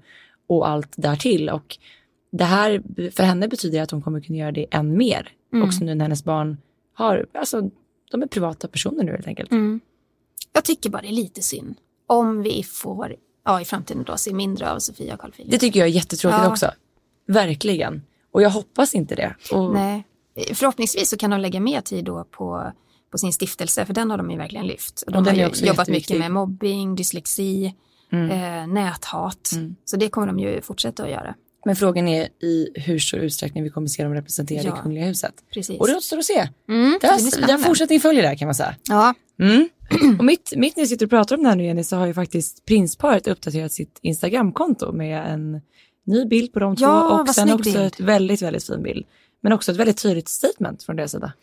[0.47, 1.49] och allt därtill.
[1.49, 1.77] Och
[2.31, 5.29] det här för henne betyder att hon kommer kunna göra det än mer.
[5.63, 6.57] Också nu när hennes barn
[6.93, 7.69] har, alltså
[8.11, 9.51] de är privata personer nu helt enkelt.
[9.51, 9.79] mm.
[10.53, 11.75] Jag tycker bara det är lite synd
[12.07, 15.51] om vi får, ja i framtiden då, se mindre av Sofia och Carl Philip.
[15.51, 16.49] Det tycker jag är jättetråkigt Ja.
[16.51, 16.71] också.
[17.27, 18.01] Verkligen.
[18.31, 19.35] Och jag hoppas inte det.
[19.51, 20.03] Och, Nej.
[20.53, 22.71] Förhoppningsvis så kan de lägga mer tid då på,
[23.11, 25.01] på sin stiftelse, för den har de ju verkligen lyft.
[25.01, 27.73] Och de Och har ju jobbat mycket med mobbing, dyslexi,
[28.11, 29.51] eh, näthat.
[29.53, 29.75] Mm.
[29.85, 31.35] Så det kommer de ju fortsätta att göra.
[31.65, 34.77] Men frågan är i hur stor utsträckning vi kommer se dem representerade Ja.
[34.77, 35.33] i Kungliga huset.
[35.53, 35.79] Precis.
[35.79, 36.47] Och det återstår att se.
[36.69, 37.63] Mm, Det det spännande.
[37.63, 38.75] fortsättning följer där kan man säga.
[38.89, 39.69] Ja, Mm.
[40.19, 42.05] Och mitt, mitt när jag sitter och pratar om det här nu Jenny så har
[42.05, 45.61] ju faktiskt prinsparet uppdaterat sitt Instagramkonto med en
[46.05, 47.77] ny bild på de två Ja, och vad sen också bild.
[47.85, 49.05] ett väldigt, väldigt fin bild.
[49.41, 51.33] Men också ett väldigt tydligt statement från deras sida.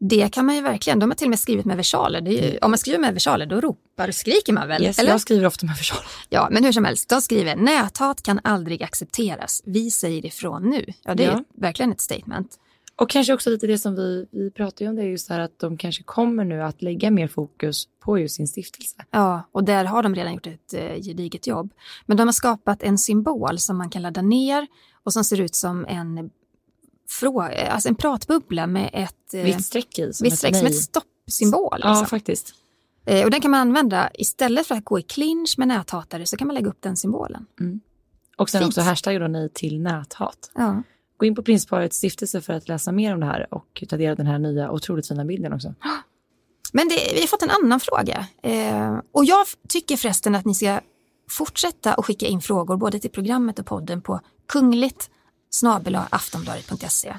[0.00, 0.98] det kan man ju verkligen.
[0.98, 2.28] De har till och med skrivit med versaler.
[2.28, 4.76] Är ju, om man skriver med versaler då ropar och skriker man väl?
[4.76, 4.86] Mm.
[4.88, 5.10] Yes, eller?
[5.10, 6.04] jag skriver ofta med versaler.
[6.28, 7.08] Ja, men hur som helst.
[7.08, 9.62] De skriver näthat kan aldrig accepteras.
[9.66, 10.84] Vi säger ifrån nu.
[11.04, 11.38] Ja, det är Ja.
[11.38, 12.58] ju verkligen ett statement.
[12.96, 15.34] Och kanske också lite det som vi, vi pratar ju om det, är just det
[15.34, 18.96] här att de kanske kommer nu att lägga mer fokus på just sin stiftelse.
[19.10, 21.72] Ja, och där har de redan gjort ett eh, gediget jobb.
[22.06, 24.66] Men de har skapat en symbol som man kan ladda ner
[25.02, 26.30] och som ser ut som en,
[27.20, 30.12] frå- alltså en pratbubbla med ett eh, Vitt streck i.
[30.12, 30.72] Som vitt ett streck som nej.
[30.72, 31.78] ett stoppsymbol.
[31.82, 32.06] Ja, Liksom.
[32.06, 32.54] faktiskt.
[33.04, 36.36] Eh, och den kan man använda istället för att gå i clinch med näthatare så
[36.36, 37.46] kan man lägga upp den symbolen.
[38.36, 38.68] Och sen Fint.
[38.68, 40.50] också hashtag då nej till näthat.
[40.54, 40.82] Ja.
[41.22, 44.10] Gå in på prinsparets stiftelse för att läsa mer om det här och ta del
[44.10, 45.74] av den här nya otroligt fina bilden också.
[46.72, 48.26] Men det, vi har fått en annan fråga.
[48.42, 50.80] Eh, och jag tycker förresten att ni ska
[51.30, 55.10] fortsätta att skicka in frågor både till programmet och podden på kungligt
[56.10, 57.14] aftonbladet.se.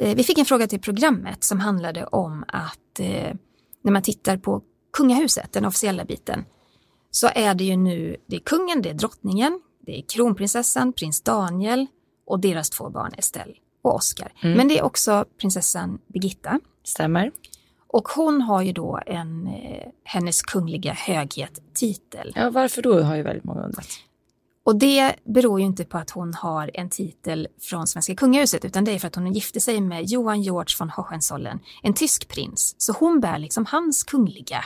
[0.00, 3.34] Eh, vi fick en fråga till programmet som handlade om att eh,
[3.82, 6.44] när man tittar på kungahuset, den officiella biten,
[7.10, 11.20] så är det ju nu, det är kungen, det är drottningen, det är kronprinsessan, prins
[11.20, 11.86] Daniel
[12.26, 14.32] och deras två barn Estelle och Oscar.
[14.42, 16.60] Men det är också prinsessan Birgitta.
[16.84, 17.30] Stämmer.
[17.86, 22.32] Och hon har ju då en eh, hennes kungliga höghet-titel.
[22.36, 23.88] Ja, varför då har ju väldigt många undrat.
[24.64, 28.84] Och det beror ju inte på att hon har en titel från svenska kungahuset utan
[28.84, 32.74] det är för att hon gifte sig med Johan George von Hohenzollern, en tysk prins.
[32.78, 34.64] Så hon bär liksom hans kungliga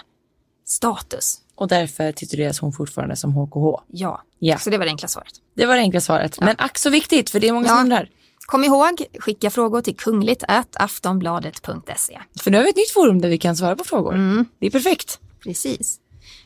[0.64, 1.40] status.
[1.58, 3.82] Och därför tituleras hon fortfarande som HKH.
[3.88, 4.58] Ja, Ja.
[4.58, 5.32] så det var det enkla svaret.
[5.54, 6.40] Det var det enkla svaret.
[6.40, 7.82] Men ack så viktigt, för det är många som Ja.
[7.82, 8.08] undrar.
[8.46, 10.44] Kom ihåg, skicka frågor till kungligt
[10.74, 12.18] aftonbladet.se.
[12.40, 14.44] För nu har vi ett nytt forum där vi kan svara på frågor.
[14.58, 15.20] Det är perfekt.
[15.42, 16.00] Precis.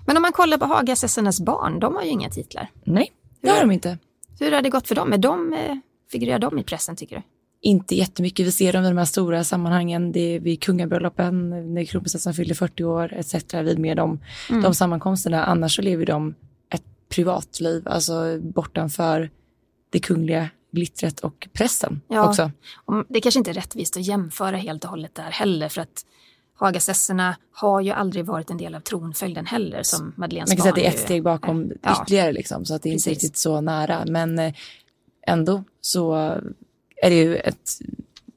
[0.07, 2.71] Men om man kollar på Hagasessarnas barn, de har ju inga titlar.
[2.85, 3.99] Nej, det har de inte.
[4.41, 5.13] Hur har det gått för dem?
[5.13, 5.77] Är de, eh,
[6.13, 7.23] figurerar de i pressen tycker du?
[7.65, 8.47] Inte jättemycket.
[8.47, 10.13] Vi ser dem i de här stora sammanhangen.
[10.13, 13.55] Det är vid kungabröllopen, när kronprinsessan fyller 40 år etc.
[13.55, 14.21] Vid med de,
[14.51, 14.63] Mm.
[14.63, 15.45] de sammankomsterna.
[15.45, 16.35] Annars så lever de
[16.75, 19.31] ett privatliv, alltså bortanför
[19.91, 22.29] det kungliga glittret och pressen Ja.
[22.29, 22.51] också.
[23.09, 26.07] Det kanske inte är rättvist att jämföra helt och hållet där heller för att
[26.55, 30.71] Hagasesserna har ju aldrig varit en del av tronföljden heller som Madeleines Man kan säga
[30.71, 32.03] att det är ett steg bakom Ja.
[32.03, 34.05] ytterligare liksom, så att det är inte riktigt så nära.
[34.07, 34.55] Men eh,
[35.27, 36.35] ändå så
[37.03, 37.79] är det ju ett,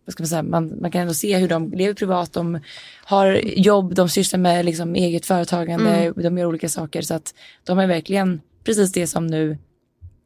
[0.05, 2.59] vad ska man säga, man, man kan ändå se hur de lever privat, de
[3.05, 6.13] har jobb, de sysslar med liksom eget företagande, Mm.
[6.23, 9.57] de gör olika saker så att de är verkligen precis det som nu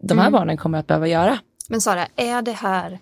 [0.01, 0.39] de här Mm.
[0.39, 1.39] barnen kommer att behöva göra.
[1.69, 2.99] Men Sara, är det här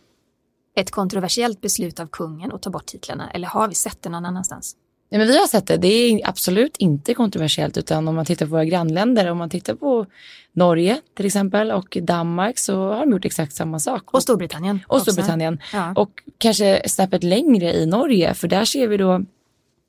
[0.75, 4.25] ett kontroversiellt beslut av kungen att ta bort titlarna eller har vi sett det någon
[4.25, 4.75] annanstans?
[5.09, 5.77] Nej, men vi har sett det.
[5.77, 9.75] Det är absolut inte kontroversiellt utan om man tittar på våra grannländer, om man tittar
[9.75, 10.05] på
[10.53, 14.13] Norge till exempel och Danmark så har de gjort exakt samma sak.
[14.13, 14.79] Och Storbritannien.
[14.87, 15.11] och också.
[15.11, 15.59] Storbritannien.
[15.73, 15.93] Ja.
[15.95, 19.21] Och kanske snäppet längre i Norge för där ser vi då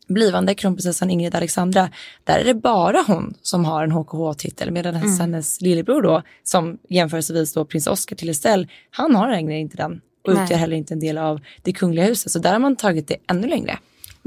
[0.09, 1.89] blivande kronprinsessan Ingrid Alexandra.
[2.25, 5.19] Där är det bara hon som har en HKH-titel medan Mm.
[5.21, 10.01] hennes lillebror då som jämförelsevis då prins Oscar till Estelle, han har längre inte den
[10.27, 10.45] och Nej.
[10.45, 12.33] utgör heller inte en del av det kungliga huset.
[12.33, 13.79] Så där har man tagit det ännu längre.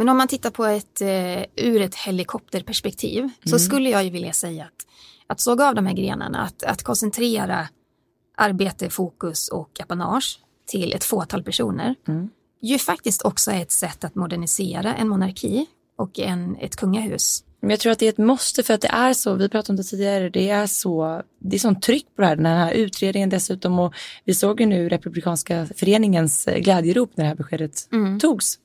[0.02, 3.60] Men om man tittar på ett, eh, ur ett helikopterperspektiv så Mm.
[3.60, 4.88] skulle jag ju vilja säga att,
[5.28, 7.68] att såga av de här grenarna, att, att koncentrera
[8.38, 12.30] arbete, fokus och apanage till ett fåtal personer Mm.
[12.62, 15.66] ju faktiskt också är ett sätt att modernisera en monarki
[15.98, 17.44] och en, ett kungahus.
[17.60, 19.72] Men jag tror att det är ett måste för att det är så, vi pratade
[19.74, 22.72] om det tidigare, det är så, det är sånt tryck på det här, den här
[22.74, 23.94] utredningen dessutom och
[24.26, 27.88] vi såg ju nu Republikanska föreningens eh, glädjerop när det här beskedet
[28.20, 28.58] togs.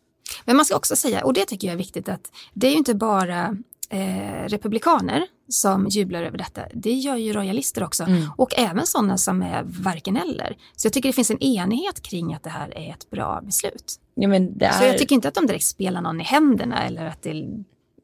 [0.44, 2.76] Men man ska också säga, och det tycker jag är viktigt, att det är ju
[2.76, 3.56] inte bara
[3.90, 6.62] eh, republikaner som jublar över detta.
[6.74, 8.04] Det gör ju royalister också.
[8.04, 8.22] Mm.
[8.36, 10.56] Och även sådana som är varken eller.
[10.76, 14.00] Så jag tycker det finns en enighet kring att det här är ett bra beslut.
[14.14, 16.84] Ja, men det, Så jag är, tycker inte att de direkt spelar någon i händerna
[16.86, 17.32] eller att det...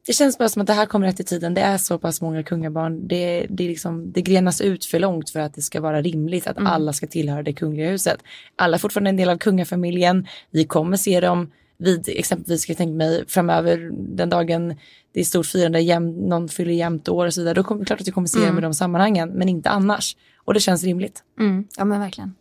[0.06, 2.20] det känns bara som att det här kommer rätt i tiden, det är så pass
[2.20, 5.80] många kungabarn, det, det, är liksom, det grenas ut för långt för att det ska
[5.80, 8.22] vara rimligt att alla ska tillhöra det kungliga huset.
[8.56, 12.78] Alla är fortfarande en del av kungafamiljen, vi kommer se dem vid exempelvis, ska jag
[12.78, 14.74] tänka mig, framöver den dagen
[15.12, 17.86] det är stort firande, jäm, någon fyller jämnt år och så vidare, då kommer det
[17.86, 20.16] klart att vi kommer se dem i de sammanhangen, men inte annars.
[20.44, 21.24] Och det känns rimligt.
[21.40, 22.34] Mm, ja men verkligen.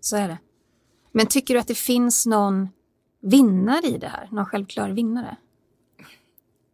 [0.00, 0.38] Så är det.
[1.12, 2.68] Men tycker du att det finns någon
[3.22, 4.28] vinnare i det här?
[4.30, 5.36] Någon självklar vinnare?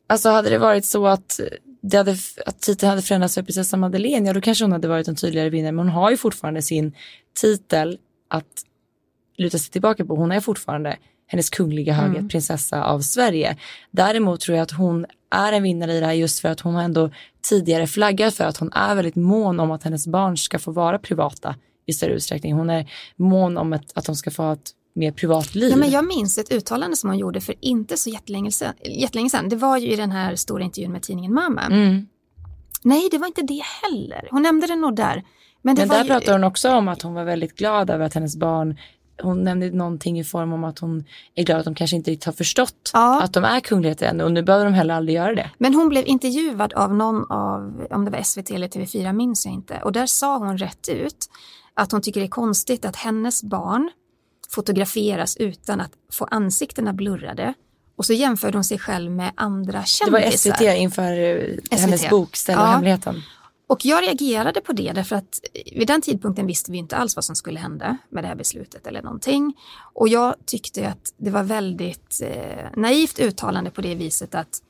[0.06, 1.40] Alltså hade det varit så att,
[1.80, 2.16] det hade,
[2.46, 5.50] att titeln hade förändrats för prinsessan Madeleine, ja då kanske hon hade varit en tydligare
[5.50, 5.72] vinnare.
[5.72, 6.92] Men hon har ju fortfarande sin
[7.40, 8.64] titel att
[9.36, 10.16] luta sig tillbaka på.
[10.16, 13.56] Hon är fortfarande hennes kungliga höghet prinsessa av Sverige.
[13.90, 16.74] Däremot tror jag att hon är en vinnare i det här just för att hon
[16.74, 17.10] har ändå
[17.48, 20.98] tidigare flaggat för att hon är väldigt mån om att hennes barn ska få vara
[20.98, 21.54] privata
[21.86, 22.52] i större utsträckning.
[22.52, 25.70] Hon är mån om att, att de ska få ha ett mer privat liv.
[25.70, 28.74] Ja, men jag minns ett uttalande som hon gjorde för inte så jättelänge sedan.
[28.84, 29.48] jättelänge sedan.
[29.48, 31.62] Det var ju i den här stora intervjun med tidningen Mamma.
[31.62, 32.06] Mm.
[32.82, 34.28] Nej, det var inte det heller.
[34.30, 35.24] Hon nämnde det nog där.
[35.62, 36.08] Men, Men där ju...
[36.08, 38.76] pratar hon också om att hon var väldigt glad över att hennes barn
[39.22, 42.24] hon nämnde någonting i form om att hon är glad att de kanske inte riktigt
[42.26, 43.22] har förstått Ja.
[43.22, 45.50] att de är kungligheter ännu och nu behöver de heller aldrig göra det.
[45.58, 49.54] Men hon blev intervjuad av någon av, om det var SVT eller TV4 minns jag
[49.54, 49.80] inte.
[49.84, 51.26] Och där sa hon rätt ut
[51.74, 53.90] att hon tycker det är konstigt att hennes barn
[54.50, 57.54] fotograferas utan att få ansiktena blurrade.
[57.96, 60.52] Och så jämförde hon sig själv med andra Det var kändisar.
[60.52, 62.64] SVT inför eh, hennes bok Ställ Ja.
[62.64, 63.22] hemligheten.
[63.68, 65.40] Och jag reagerade på det därför att
[65.72, 68.86] vid den tidpunkten visste vi inte alls vad som skulle hända med det här beslutet
[68.86, 69.54] eller någonting.
[69.94, 74.62] Och jag tyckte att det var väldigt eh, naivt uttalande på det viset att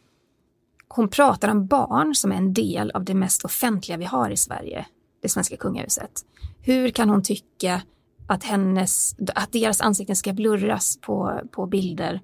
[0.88, 4.36] hon pratar om barn som är en del av det mest offentliga vi har i
[4.36, 4.86] Sverige,
[5.22, 6.24] det svenska kungahuset.
[6.60, 7.82] Hur kan hon tycka
[8.26, 12.20] att, hennes, att deras ansikten ska blurras på, på bilder?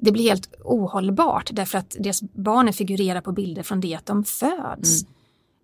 [0.00, 4.24] Det blir helt ohållbart därför att deras barn figurerar på bilder från det att de
[4.24, 5.02] föds.
[5.02, 5.14] Mm.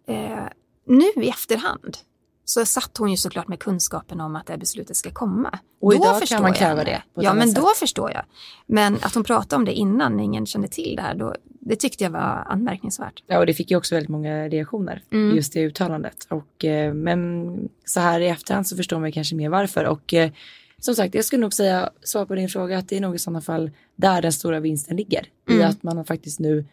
[0.07, 0.47] Eh,
[0.87, 1.97] nu i efterhand
[2.45, 5.59] så satt hon ju såklart med kunskapen om att det här beslutet ska komma.
[5.81, 7.77] Och Då idag kan förstår man kräva det Ja, men då sätt.
[7.79, 8.23] förstår jag.
[8.67, 11.77] Men att hon pratade om det innan när ingen kände till det här, då, det
[11.77, 13.23] tyckte jag var anmärkningsvärt.
[13.27, 15.37] Ja, och det fick ju också väldigt många reaktioner, Mm.
[15.37, 16.27] just det uttalandet.
[16.31, 19.85] Och, eh, men så här i efterhand så förstår man kanske mer varför.
[19.85, 20.31] Och eh,
[20.79, 23.19] som sagt, jag skulle nog säga, svar på din fråga, att det är nog i
[23.19, 25.27] sådana fall där den stora vinsten ligger.
[25.49, 25.69] I Mm.
[25.71, 26.65] att man faktiskt nu,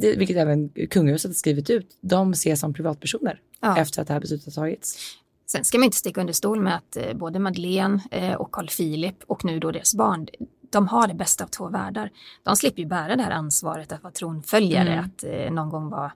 [0.00, 3.78] det, vilket även kungahuset har skrivit ut, de ses som privatpersoner Ja.
[3.78, 4.98] efter att det här beslutet har tagits.
[5.46, 8.68] Sen ska man inte sticka under stol med att eh, både Madeleine eh, och Carl
[8.68, 10.26] Philip och nu då deras barn,
[10.70, 12.10] de har det bästa av två världar.
[12.42, 15.04] De slipper ju bära det här ansvaret att vara tronföljare, Mm.
[15.04, 16.12] att eh, någon gång vara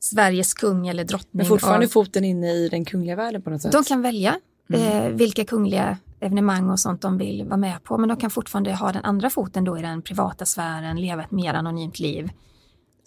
[0.00, 1.28] Sveriges kung eller drottning.
[1.32, 3.72] Men fortfarande av- foten inne i den kungliga världen på något sätt.
[3.72, 4.40] De kan välja
[4.72, 7.98] eh, vilka kungliga evenemang och sånt de vill vara med på.
[7.98, 11.30] Men de kan fortfarande ha den andra foten då i den privata sfären, leva ett
[11.30, 12.30] mer anonymt liv.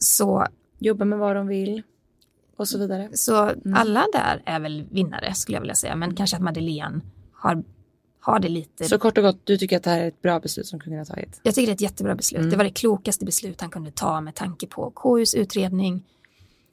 [0.03, 0.47] Så,
[0.79, 1.83] Jobba med vad de vill
[2.57, 3.09] och så vidare.
[3.13, 5.95] så alla där är väl vinnare skulle jag vilja säga.
[5.95, 7.01] Men kanske att Madeleine
[7.33, 7.63] har,
[8.19, 10.39] har det lite Så kort och gott, du tycker att det här är ett bra
[10.39, 11.39] beslut som kungen har tagit?
[11.43, 12.51] Jag tycker det är ett jättebra beslut.
[12.51, 16.03] Det var det klokaste beslut han kunde ta med tanke på KUs utredning.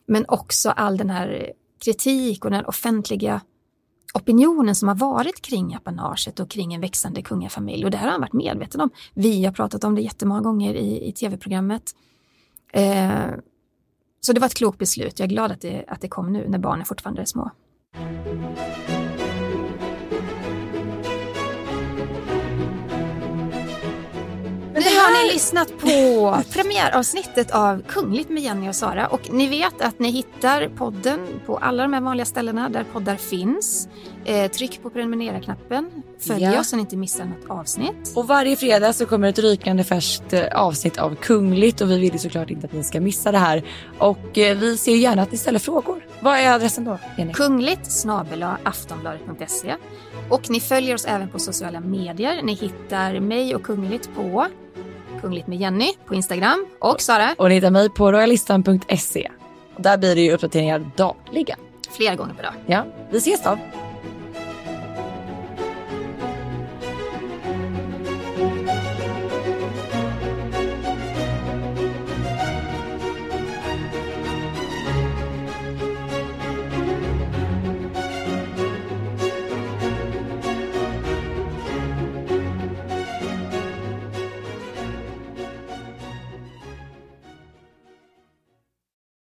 [0.07, 1.53] Men också all den här
[1.85, 3.41] kritik och den offentliga
[4.14, 7.85] opinionen som har varit kring apanaget och kring en växande kungafamilj.
[7.85, 8.91] Och det här har han varit medveten om.
[9.14, 11.95] Vi har pratat om det jättemånga gånger i, i tv-programmet.
[12.72, 13.30] Eh,
[14.20, 15.18] så det var ett klokt beslut.
[15.18, 17.50] Jag är glad att det, att det kom nu när barnen fortfarande är små.
[25.33, 30.68] Lyssnat på premiäravsnittet av Kungligt med Jenny och Sara och ni vet att ni hittar
[30.68, 33.89] podden på alla de här vanliga ställena där poddar finns.
[34.24, 36.61] Eh, tryck på prenumerera-knappen, följ Ja.
[36.61, 38.12] oss så ni inte missar något avsnitt.
[38.16, 42.20] Och varje fredag så kommer ett rykande färskt eh, avsnitt av Kungligt och vi vill
[42.20, 43.62] såklart inte att ni ska missa det här.
[43.99, 46.07] Och eh, vi ser gärna att ni ställer frågor.
[46.20, 47.33] Vad är adressen då, Jenny?
[47.33, 49.76] Kungligt snabel aftonbladet.se
[50.28, 52.43] och ni följer oss även på sociala medier.
[52.43, 54.47] Ni hittar mig och Kungligt på
[55.20, 59.30] Kungligt med Jenny på Instagram och Sara Och ni hittar mig på royalistan.se.
[59.76, 61.58] Där blir det ju uppdateringar dagligen.
[61.90, 62.52] flera gånger per dag.
[62.66, 63.58] Ja, vi ses då.